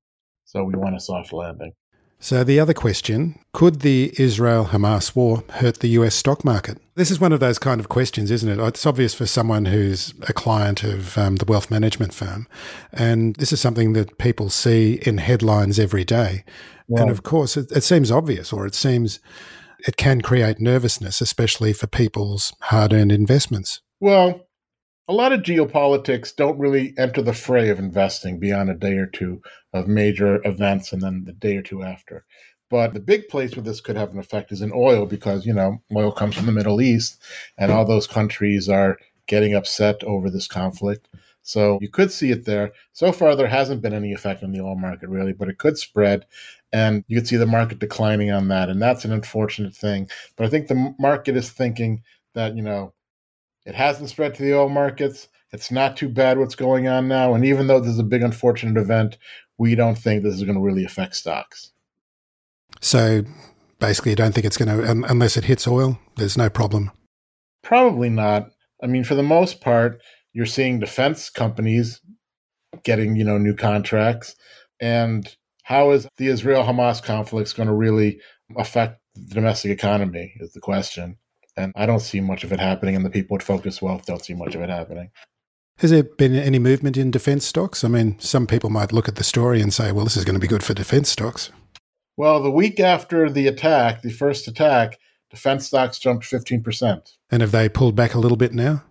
So 0.46 0.64
we 0.64 0.76
want 0.76 0.96
a 0.96 1.00
soft 1.00 1.34
landing. 1.34 1.74
So, 2.20 2.44
the 2.44 2.60
other 2.60 2.76
question 2.76 3.40
could 3.52 3.80
the 3.80 4.14
Israel 4.20 4.66
Hamas 4.66 5.16
war 5.16 5.44
hurt 5.54 5.80
the 5.80 5.90
US 6.00 6.14
stock 6.14 6.46
market? 6.46 6.78
This 6.96 7.10
is 7.10 7.20
one 7.20 7.34
of 7.34 7.40
those 7.40 7.58
kind 7.58 7.80
of 7.80 7.90
questions, 7.90 8.30
isn't 8.30 8.48
it? 8.48 8.60
It's 8.60 8.86
obvious 8.86 9.16
for 9.16 9.26
someone 9.26 9.66
who's 9.66 10.14
a 10.28 10.34
client 10.34 10.84
of 10.84 11.18
um, 11.18 11.38
the 11.38 11.46
wealth 11.46 11.72
management 11.72 12.14
firm. 12.14 12.48
And 12.92 13.36
this 13.38 13.52
is 13.52 13.60
something 13.60 13.94
that 13.94 14.20
people 14.20 14.50
see 14.50 15.00
in 15.02 15.18
headlines 15.18 15.80
every 15.80 16.04
day. 16.04 16.44
Yeah. 16.88 17.02
And 17.02 17.10
of 17.10 17.24
course, 17.24 17.58
it, 17.58 17.72
it 17.72 17.82
seems 17.82 18.12
obvious 18.12 18.54
or 18.54 18.68
it 18.68 18.76
seems 18.76 19.20
it 19.88 19.98
can 19.98 20.22
create 20.22 20.60
nervousness, 20.60 21.20
especially 21.20 21.74
for 21.74 21.88
people's 21.88 22.54
hard 22.62 22.94
earned 22.94 23.12
investments. 23.12 23.82
Well, 24.00 24.48
a 25.08 25.14
lot 25.14 25.34
of 25.34 25.42
geopolitics 25.42 26.36
don't 26.36 26.60
really 26.60 26.94
enter 26.98 27.22
the 27.22 27.34
fray 27.34 27.70
of 27.70 27.80
investing 27.80 28.40
beyond 28.40 28.70
a 28.70 28.76
day 28.76 28.98
or 28.98 29.08
two 29.08 29.42
of 29.74 29.88
major 29.88 30.40
events 30.48 30.94
and 30.94 31.02
then 31.02 31.24
the 31.26 31.34
day 31.34 31.58
or 31.58 31.62
two 31.62 31.84
after. 31.84 32.24
But 32.74 32.96
the 32.96 33.00
big 33.00 33.28
place 33.28 33.56
where 33.56 33.62
this 33.62 33.82
could 33.82 33.96
have 33.98 34.14
an 34.14 34.18
effect 34.18 34.52
is 34.52 34.64
in 34.64 34.72
oil 34.74 35.06
because, 35.06 35.46
you 35.46 35.54
know, 35.54 35.80
oil 35.96 36.12
comes 36.12 36.34
from 36.34 36.48
the 36.48 36.52
Middle 36.52 36.82
East 36.82 37.22
and 37.60 37.72
all 37.72 37.86
those 37.86 38.08
countries 38.08 38.68
are 38.68 38.98
getting 39.28 39.54
upset 39.54 40.04
over 40.06 40.28
this 40.28 40.48
conflict. 40.48 41.08
So 41.44 41.78
you 41.84 41.88
could 41.88 42.12
see 42.12 42.32
it 42.32 42.46
there. 42.46 42.72
So 42.94 43.12
far, 43.12 43.36
there 43.36 43.48
hasn't 43.48 43.84
been 43.84 43.94
any 43.94 44.12
effect 44.12 44.42
on 44.42 44.52
the 44.52 44.62
oil 44.62 44.76
market, 44.76 45.10
really, 45.10 45.34
but 45.34 45.50
it 45.50 45.60
could 45.60 45.78
spread. 45.78 46.26
And 46.72 47.04
you 47.08 47.16
could 47.16 47.28
see 47.28 47.36
the 47.36 47.46
market 47.46 47.78
declining 47.78 48.32
on 48.32 48.48
that. 48.48 48.70
And 48.70 48.82
that's 48.82 49.06
an 49.06 49.12
unfortunate 49.12 49.76
thing. 49.76 50.10
But 50.36 50.48
I 50.48 50.50
think 50.50 50.68
the 50.68 50.96
market 50.98 51.38
is 51.38 51.52
thinking 51.52 52.02
that, 52.34 52.56
you 52.56 52.64
know, 52.64 52.92
it 53.68 53.76
hasn't 53.76 54.10
spread 54.10 54.34
to 54.34 54.42
the 54.42 54.56
oil 54.56 54.70
markets. 54.70 55.28
It's 55.52 55.70
not 55.70 55.96
too 55.96 56.10
bad 56.10 56.40
what's 56.40 56.56
going 56.56 56.88
on 56.88 57.08
now. 57.08 57.36
And 57.36 57.46
even 57.46 57.68
though 57.68 57.80
this 57.80 57.94
is 57.94 58.00
a 58.00 58.04
big 58.04 58.24
unfortunate 58.24 58.82
event, 58.82 59.20
we 59.60 59.76
don't 59.76 59.96
think 59.96 60.24
this 60.24 60.34
is 60.34 60.44
going 60.44 60.56
to 60.56 60.60
really 60.60 60.86
affect 60.86 61.16
stocks. 61.16 61.70
So 62.84 63.24
basically, 63.80 64.12
you 64.12 64.18
don't 64.18 64.34
think 64.34 64.46
it's 64.46 64.58
going 64.58 64.68
to, 64.68 65.06
unless 65.10 65.38
it 65.38 65.46
hits 65.46 65.68
oil, 65.68 65.98
there's 66.18 66.38
no 66.38 66.50
problem? 66.50 66.92
Probably 67.64 68.10
not. 68.10 68.50
I 68.84 68.88
mean, 68.88 69.06
for 69.06 69.16
the 69.16 69.24
most 69.24 69.62
part, 69.62 70.02
you're 70.34 70.46
seeing 70.46 70.80
defense 70.80 71.30
companies 71.30 72.02
getting, 72.84 73.16
you 73.16 73.24
know, 73.24 73.38
new 73.38 73.56
contracts. 73.56 74.36
And 74.82 75.34
how 75.64 75.92
is 75.92 76.08
the 76.18 76.28
Israel 76.28 76.64
Hamas 76.64 77.02
conflict 77.02 77.56
going 77.56 77.68
to 77.68 77.74
really 77.74 78.20
affect 78.58 79.00
the 79.16 79.36
domestic 79.36 79.72
economy 79.72 80.34
is 80.42 80.52
the 80.52 80.60
question. 80.60 81.18
And 81.56 81.72
I 81.78 81.86
don't 81.86 82.02
see 82.02 82.20
much 82.20 82.44
of 82.44 82.52
it 82.52 82.60
happening, 82.60 82.96
and 82.98 83.06
the 83.06 83.10
people 83.10 83.36
with 83.36 83.44
Focus 83.44 83.82
Wealth 83.82 84.06
don't 84.06 84.26
see 84.26 84.34
much 84.34 84.56
of 84.56 84.62
it 84.62 84.70
happening. 84.70 85.10
Has 85.78 85.92
there 85.92 86.04
been 86.04 86.36
any 86.36 86.60
movement 86.60 86.98
in 86.98 87.12
defence 87.12 87.46
stocks? 87.46 87.84
I 87.84 87.88
mean, 87.88 88.20
some 88.20 88.46
people 88.46 88.70
might 88.70 88.92
look 88.92 89.08
at 89.08 89.16
the 89.16 89.24
story 89.24 89.62
and 89.62 89.74
say, 89.74 89.92
well, 89.92 90.04
this 90.04 90.18
is 90.18 90.26
going 90.26 90.36
to 90.36 90.42
be 90.42 90.48
good 90.48 90.64
for 90.64 90.74
defence 90.74 91.10
stocks. 91.10 91.50
Well, 92.16 92.42
the 92.42 92.52
week 92.52 92.80
after 92.80 93.30
the 93.30 93.48
attack, 93.48 94.02
the 94.02 94.12
first 94.12 94.48
attack, 94.48 95.00
defence 95.32 95.68
stocks 95.68 95.98
jumped 95.98 96.26
15%. 96.26 97.16
And 97.32 97.42
have 97.42 97.52
they 97.52 97.70
pulled 97.70 97.96
back 97.96 98.14
a 98.14 98.20
little 98.20 98.38
bit 98.38 98.54
now? 98.54 98.84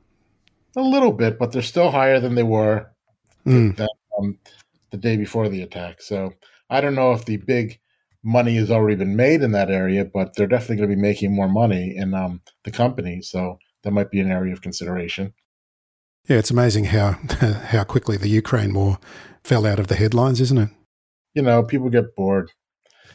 A 0.74 0.82
little 0.82 1.12
bit, 1.12 1.38
but 1.38 1.52
they're 1.52 1.62
still 1.62 1.90
higher 1.90 2.18
than 2.18 2.34
they 2.34 2.42
were 2.42 2.90
mm. 3.46 3.88
um, 4.18 4.38
the 4.90 4.96
day 4.96 5.16
before 5.16 5.48
the 5.48 5.62
attack. 5.62 6.02
So 6.02 6.32
I 6.68 6.80
don't 6.80 6.94
know 6.94 7.12
if 7.12 7.24
the 7.24 7.36
big 7.36 7.78
money 8.24 8.56
has 8.56 8.70
already 8.70 8.96
been 8.96 9.16
made 9.16 9.42
in 9.42 9.52
that 9.52 9.70
area, 9.70 10.04
but 10.04 10.34
they're 10.34 10.46
definitely 10.46 10.76
going 10.76 10.90
to 10.90 10.96
be 10.96 11.00
making 11.00 11.34
more 11.34 11.48
money 11.48 11.94
in 11.96 12.14
um, 12.14 12.40
the 12.64 12.70
company. 12.70 13.22
So 13.22 13.58
that 13.82 13.90
might 13.92 14.10
be 14.10 14.20
an 14.20 14.30
area 14.30 14.52
of 14.52 14.62
consideration. 14.62 15.34
Yeah, 16.28 16.38
it's 16.38 16.50
amazing 16.50 16.84
how 16.84 17.12
how 17.40 17.84
quickly 17.84 18.16
the 18.16 18.28
Ukraine 18.28 18.74
war 18.74 18.98
fell 19.42 19.66
out 19.66 19.80
of 19.80 19.88
the 19.88 19.96
headlines, 19.96 20.40
isn't 20.40 20.58
it? 20.58 20.70
You 21.34 21.42
know, 21.42 21.62
people 21.62 21.90
get 21.90 22.14
bored. 22.14 22.52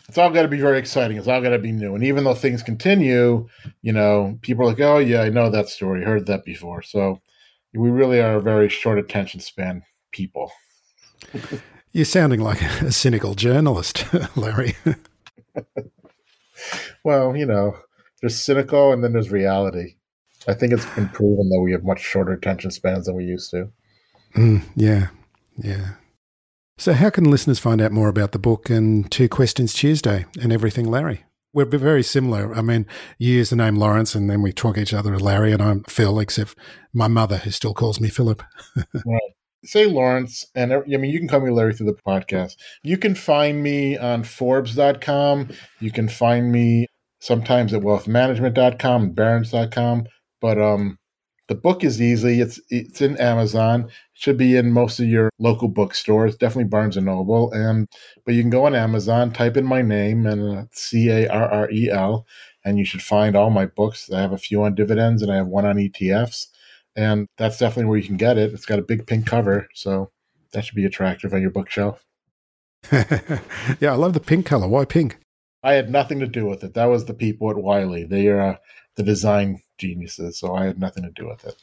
It's 0.07 0.17
all 0.17 0.29
got 0.29 0.43
to 0.43 0.47
be 0.47 0.61
very 0.61 0.79
exciting. 0.79 1.17
It's 1.17 1.27
all 1.27 1.41
got 1.41 1.49
to 1.49 1.59
be 1.59 1.73
new. 1.73 1.93
And 1.93 2.03
even 2.03 2.23
though 2.23 2.33
things 2.33 2.63
continue, 2.63 3.47
you 3.81 3.91
know, 3.91 4.39
people 4.41 4.63
are 4.63 4.69
like, 4.69 4.79
"Oh 4.79 4.99
yeah, 4.99 5.21
I 5.21 5.29
know 5.29 5.49
that 5.49 5.69
story. 5.69 6.03
Heard 6.03 6.27
that 6.27 6.45
before." 6.45 6.81
So 6.81 7.21
we 7.73 7.89
really 7.89 8.21
are 8.21 8.35
a 8.35 8.41
very 8.41 8.69
short 8.69 8.99
attention 8.99 9.41
span 9.41 9.83
people. 10.11 10.51
You're 11.91 12.05
sounding 12.05 12.39
like 12.39 12.61
a 12.61 12.91
cynical 12.91 13.35
journalist, 13.35 14.05
Larry. 14.35 14.75
well, 17.03 17.35
you 17.35 17.45
know, 17.45 17.77
there's 18.21 18.39
cynical 18.39 18.93
and 18.93 19.03
then 19.03 19.13
there's 19.13 19.31
reality. 19.31 19.95
I 20.47 20.53
think 20.53 20.71
it's 20.71 20.85
been 20.85 21.09
proven 21.09 21.49
that 21.49 21.59
we 21.59 21.73
have 21.73 21.83
much 21.83 21.99
shorter 21.99 22.31
attention 22.31 22.71
spans 22.71 23.05
than 23.05 23.15
we 23.15 23.25
used 23.25 23.51
to. 23.51 23.69
Mm, 24.35 24.63
yeah, 24.75 25.07
yeah. 25.57 25.95
So, 26.77 26.93
how 26.93 27.09
can 27.09 27.29
listeners 27.29 27.59
find 27.59 27.81
out 27.81 27.91
more 27.91 28.07
about 28.07 28.31
the 28.31 28.39
book 28.39 28.69
and 28.69 29.09
Two 29.11 29.27
Questions 29.27 29.73
Tuesday 29.73 30.25
and 30.41 30.53
everything 30.53 30.89
Larry? 30.89 31.23
We're 31.53 31.65
very 31.65 32.03
similar. 32.03 32.53
I 32.55 32.61
mean, 32.61 32.85
you 33.17 33.33
use 33.33 33.49
the 33.49 33.55
name 33.55 33.77
Lawrence 33.77 34.13
and 34.13 34.29
then 34.29 34.41
we 34.41 34.51
talk 34.51 34.77
each 34.77 34.93
other 34.93 35.13
as 35.15 35.21
Larry, 35.21 35.53
and 35.53 35.61
I'm 35.61 35.83
Phil, 35.85 36.19
except 36.19 36.55
my 36.93 37.07
mother, 37.07 37.37
who 37.37 37.51
still 37.51 37.73
calls 37.73 37.99
me 37.99 38.09
Philip. 38.09 38.43
right 39.05 39.21
say 39.67 39.85
Lawrence, 39.85 40.45
and 40.55 40.73
I 40.73 40.81
mean, 40.85 41.11
you 41.11 41.19
can 41.19 41.27
call 41.27 41.41
me 41.41 41.51
Larry 41.51 41.73
through 41.73 41.87
the 41.87 42.01
podcast. 42.07 42.55
You 42.83 42.97
can 42.97 43.15
find 43.15 43.61
me 43.61 43.97
on 43.97 44.23
Forbes.com. 44.23 45.49
You 45.79 45.91
can 45.91 46.07
find 46.07 46.51
me 46.51 46.87
sometimes 47.19 47.73
at 47.73 47.81
wealthmanagement.com 47.81 49.03
and 49.03 49.15
barrons.com. 49.15 50.05
But 50.39 50.61
um, 50.61 50.97
the 51.47 51.55
book 51.55 51.83
is 51.83 52.01
easy. 52.01 52.41
It's 52.41 52.59
it's 52.69 53.01
in 53.01 53.17
Amazon. 53.17 53.85
It 53.85 53.91
should 54.13 54.37
be 54.37 54.55
in 54.55 54.71
most 54.71 54.99
of 54.99 55.07
your 55.07 55.29
local 55.39 55.67
bookstores. 55.67 56.35
Definitely 56.35 56.69
Barnes 56.69 56.97
and 56.97 57.05
Noble. 57.05 57.51
And 57.51 57.87
but 58.25 58.33
you 58.33 58.41
can 58.41 58.49
go 58.49 58.65
on 58.65 58.75
Amazon, 58.75 59.31
type 59.31 59.57
in 59.57 59.65
my 59.65 59.81
name 59.81 60.25
and 60.25 60.57
uh, 60.57 60.65
C 60.71 61.09
A 61.09 61.27
R 61.27 61.49
R 61.49 61.71
E 61.71 61.89
L, 61.89 62.25
and 62.65 62.77
you 62.77 62.85
should 62.85 63.01
find 63.01 63.35
all 63.35 63.49
my 63.49 63.65
books. 63.65 64.11
I 64.11 64.21
have 64.21 64.33
a 64.33 64.37
few 64.37 64.63
on 64.63 64.75
dividends, 64.75 65.21
and 65.21 65.31
I 65.31 65.35
have 65.35 65.47
one 65.47 65.65
on 65.65 65.77
ETFs 65.77 66.47
and 66.97 67.27
that's 67.37 67.59
definitely 67.59 67.85
where 67.85 67.99
you 67.99 68.05
can 68.05 68.17
get 68.17 68.37
it. 68.37 68.51
It's 68.53 68.65
got 68.65 68.79
a 68.79 68.83
big 68.83 69.05
pink 69.05 69.27
cover, 69.27 69.69
so 69.73 70.11
that 70.51 70.65
should 70.65 70.75
be 70.75 70.85
attractive 70.85 71.31
on 71.31 71.41
your 71.41 71.51
bookshelf. 71.51 72.03
yeah, 72.91 73.91
I 73.91 73.95
love 73.95 74.13
the 74.13 74.19
pink 74.19 74.47
color. 74.47 74.67
Why 74.67 74.83
pink? 74.83 75.19
I 75.63 75.73
had 75.73 75.91
nothing 75.91 76.19
to 76.19 76.27
do 76.27 76.45
with 76.47 76.63
it. 76.63 76.73
That 76.73 76.85
was 76.85 77.05
the 77.05 77.13
people 77.13 77.51
at 77.51 77.57
Wiley. 77.57 78.03
They 78.03 78.27
are 78.27 78.41
uh, 78.41 78.55
the 78.95 79.03
design 79.03 79.61
geniuses, 79.77 80.37
so 80.37 80.55
I 80.55 80.65
had 80.65 80.79
nothing 80.79 81.03
to 81.03 81.11
do 81.11 81.27
with 81.27 81.45
it. 81.45 81.55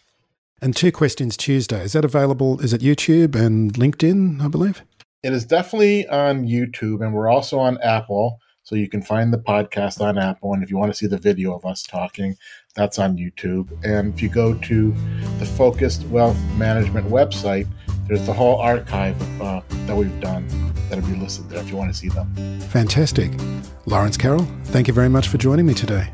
And 0.62 0.74
Two 0.74 0.92
Questions 0.92 1.36
Tuesday, 1.36 1.82
is 1.82 1.92
that 1.92 2.04
available? 2.04 2.60
Is 2.60 2.72
it 2.72 2.80
YouTube 2.80 3.34
and 3.34 3.74
LinkedIn, 3.74 4.40
I 4.40 4.48
believe? 4.48 4.82
It 5.22 5.32
is 5.32 5.44
definitely 5.44 6.06
on 6.08 6.46
YouTube, 6.46 7.04
and 7.04 7.14
we're 7.14 7.28
also 7.28 7.58
on 7.58 7.78
Apple. 7.82 8.40
So 8.62 8.76
you 8.76 8.88
can 8.88 9.02
find 9.02 9.30
the 9.30 9.38
podcast 9.38 10.00
on 10.00 10.16
Apple. 10.16 10.54
And 10.54 10.62
if 10.62 10.70
you 10.70 10.78
want 10.78 10.90
to 10.90 10.96
see 10.96 11.06
the 11.06 11.18
video 11.18 11.54
of 11.54 11.66
us 11.66 11.82
talking, 11.82 12.34
that's 12.74 12.98
on 12.98 13.18
YouTube. 13.18 13.68
And 13.84 14.14
if 14.14 14.22
you 14.22 14.30
go 14.30 14.54
to 14.54 14.94
the 15.38 15.44
Focused 15.44 16.04
Wealth 16.04 16.38
Management 16.56 17.06
website, 17.08 17.68
there's 18.08 18.24
the 18.24 18.32
whole 18.32 18.56
archive 18.56 19.20
of, 19.20 19.42
uh, 19.42 19.60
that 19.86 19.94
we've 19.94 20.18
done 20.18 20.48
that'll 20.88 21.06
be 21.06 21.14
listed 21.14 21.50
there 21.50 21.60
if 21.60 21.68
you 21.68 21.76
want 21.76 21.92
to 21.92 21.98
see 21.98 22.08
them. 22.08 22.34
Fantastic. 22.70 23.32
Lawrence 23.84 24.16
Carrel, 24.16 24.46
thank 24.64 24.88
you 24.88 24.94
very 24.94 25.10
much 25.10 25.28
for 25.28 25.36
joining 25.36 25.66
me 25.66 25.74
today. 25.74 26.10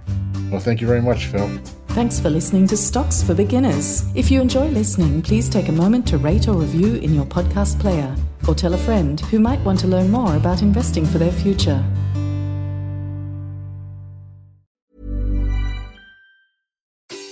Well, 0.51 0.61
thank 0.61 0.81
you 0.81 0.89
very 0.89 1.03
much, 1.03 1.27
Phil. 1.27 1.49
Thanks 1.93 2.21
for 2.21 2.31
listening 2.31 2.69
to 2.69 2.77
Stocks 2.77 3.21
for 3.21 3.35
Beginners. 3.35 4.05
If 4.15 4.31
you 4.31 4.41
enjoy 4.41 4.69
listening, 4.69 5.23
please 5.23 5.49
take 5.49 5.69
a 5.69 5.73
moment 5.73 6.07
to 6.07 6.19
rate 6.19 6.47
or 6.47 6.55
review 6.55 6.95
in 6.95 7.13
your 7.13 7.27
podcast 7.27 7.81
player 7.81 8.15
or 8.47 8.55
tell 8.55 8.75
a 8.75 8.79
friend 8.79 9.21
who 9.23 9.41
might 9.41 9.59
want 9.65 9.81
to 9.81 9.89
learn 9.89 10.09
more 10.09 10.37
about 10.37 10.63
investing 10.63 11.05
for 11.05 11.19
their 11.19 11.33
future. 11.33 11.85